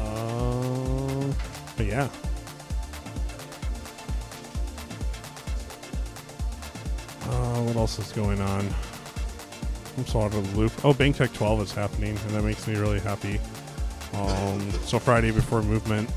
Um, 0.00 1.34
but 1.76 1.84
yeah. 1.86 2.08
Uh, 7.24 7.60
what 7.62 7.76
else 7.76 7.98
is 7.98 8.10
going 8.12 8.40
on? 8.40 8.66
I'm 9.98 10.06
so 10.06 10.22
out 10.22 10.34
of 10.34 10.50
the 10.50 10.58
loop. 10.58 10.72
Oh, 10.82 10.94
Bank 10.94 11.16
Tech 11.16 11.32
12 11.34 11.60
is 11.60 11.72
happening, 11.72 12.16
and 12.16 12.30
that 12.30 12.42
makes 12.42 12.66
me 12.66 12.76
really 12.76 13.00
happy. 13.00 13.38
Um, 14.14 14.70
so 14.84 14.98
Friday 14.98 15.30
before 15.30 15.62
movement, 15.62 16.08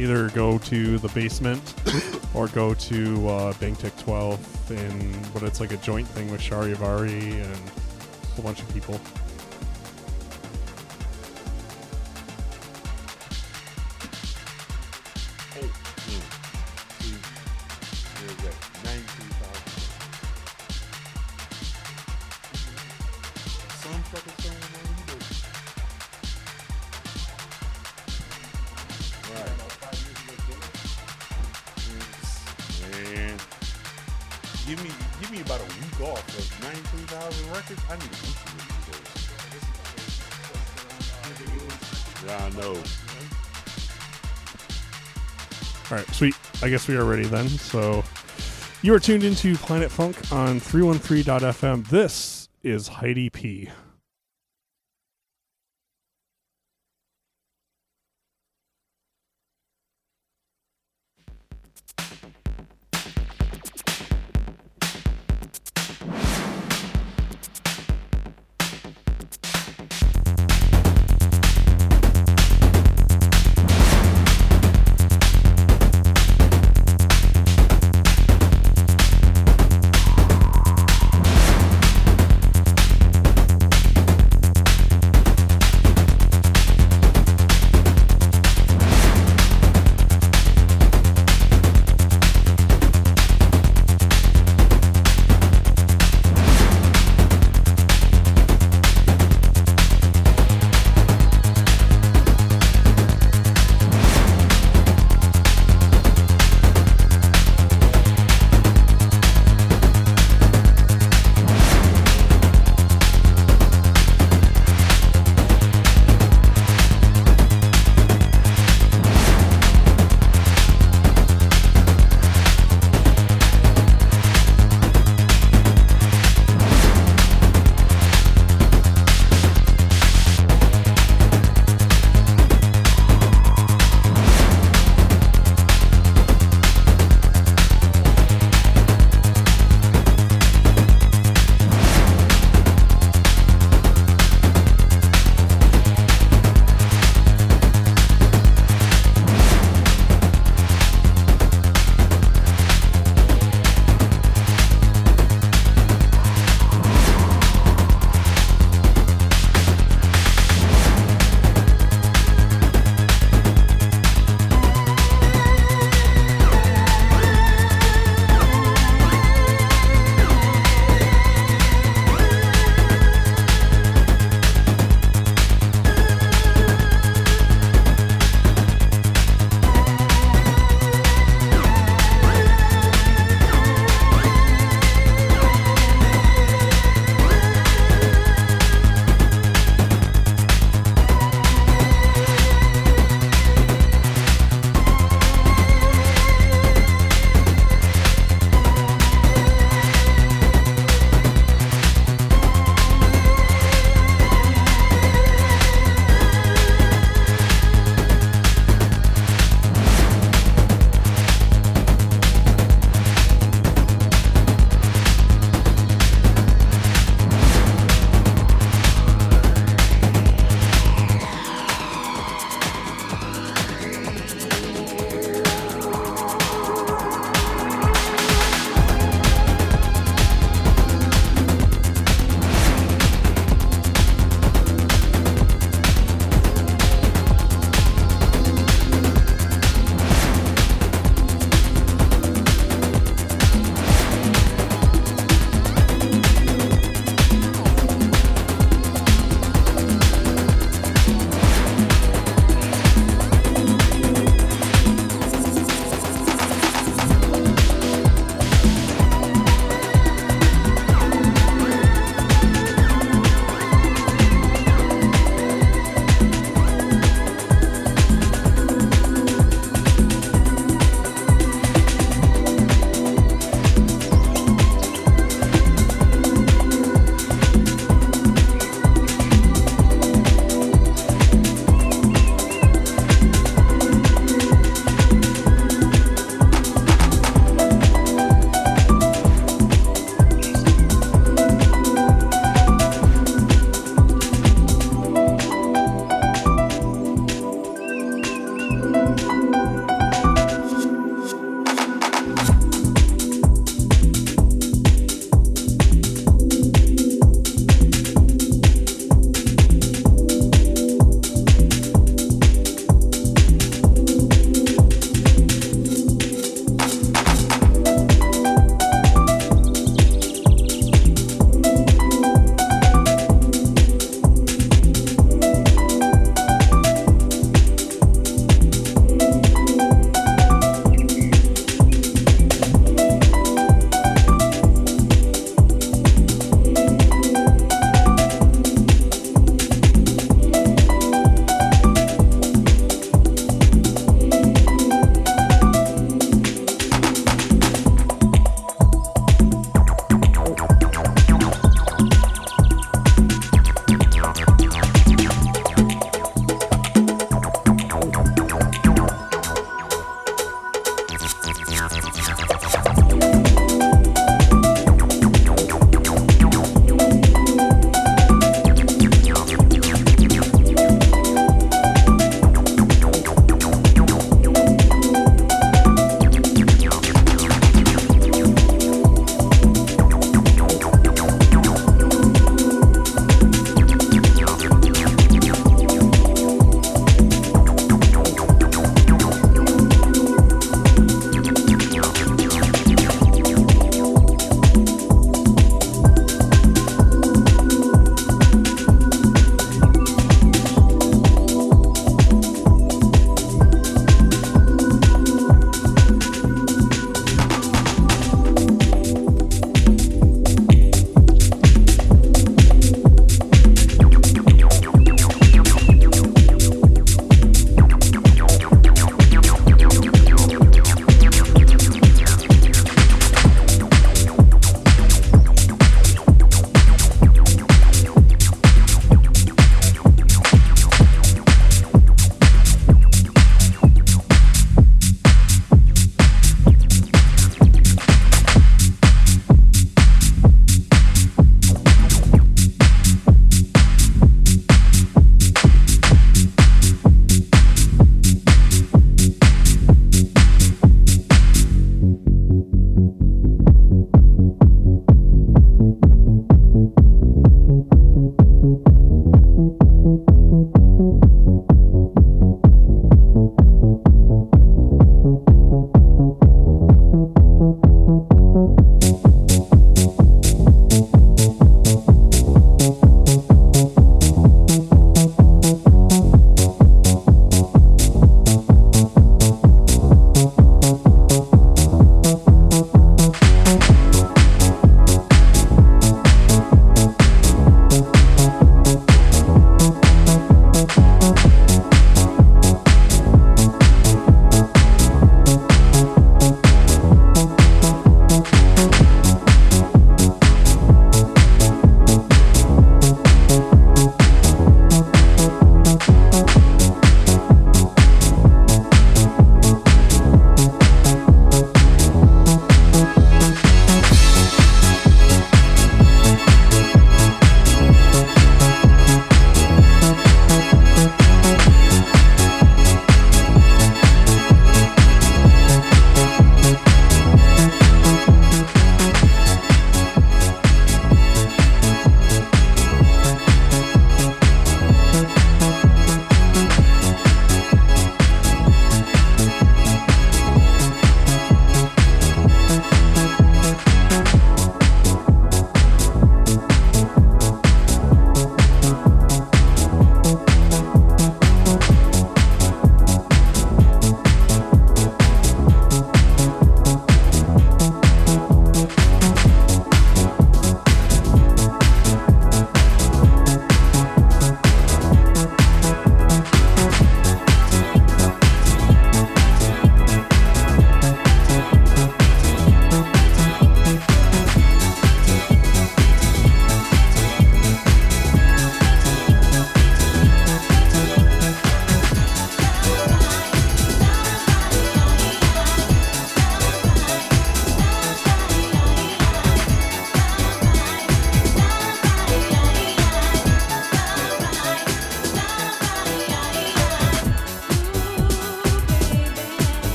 either 0.00 0.28
go 0.30 0.58
to 0.58 0.98
the 0.98 1.08
basement 1.08 1.74
or 2.34 2.48
go 2.48 2.74
to 2.74 3.28
uh, 3.28 3.52
Bank 3.54 3.78
Tech 3.78 3.96
12, 3.98 4.70
and 4.72 5.32
but 5.32 5.44
it's 5.44 5.60
like 5.60 5.72
a 5.72 5.76
joint 5.76 6.08
thing 6.08 6.32
with 6.32 6.40
Charivari 6.40 7.44
and 7.44 7.70
a 8.38 8.42
bunch 8.42 8.62
of 8.62 8.72
people. 8.72 9.00
I 46.64 46.70
guess 46.70 46.88
we 46.88 46.96
are 46.96 47.04
ready 47.04 47.24
then. 47.24 47.46
So 47.46 48.02
you 48.80 48.94
are 48.94 48.98
tuned 48.98 49.22
into 49.22 49.54
Planet 49.56 49.90
Funk 49.90 50.16
on 50.32 50.60
313.fm. 50.60 51.86
This 51.88 52.48
is 52.62 52.88
Heidi 52.88 53.28
P. 53.28 53.68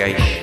Fala 0.00 0.39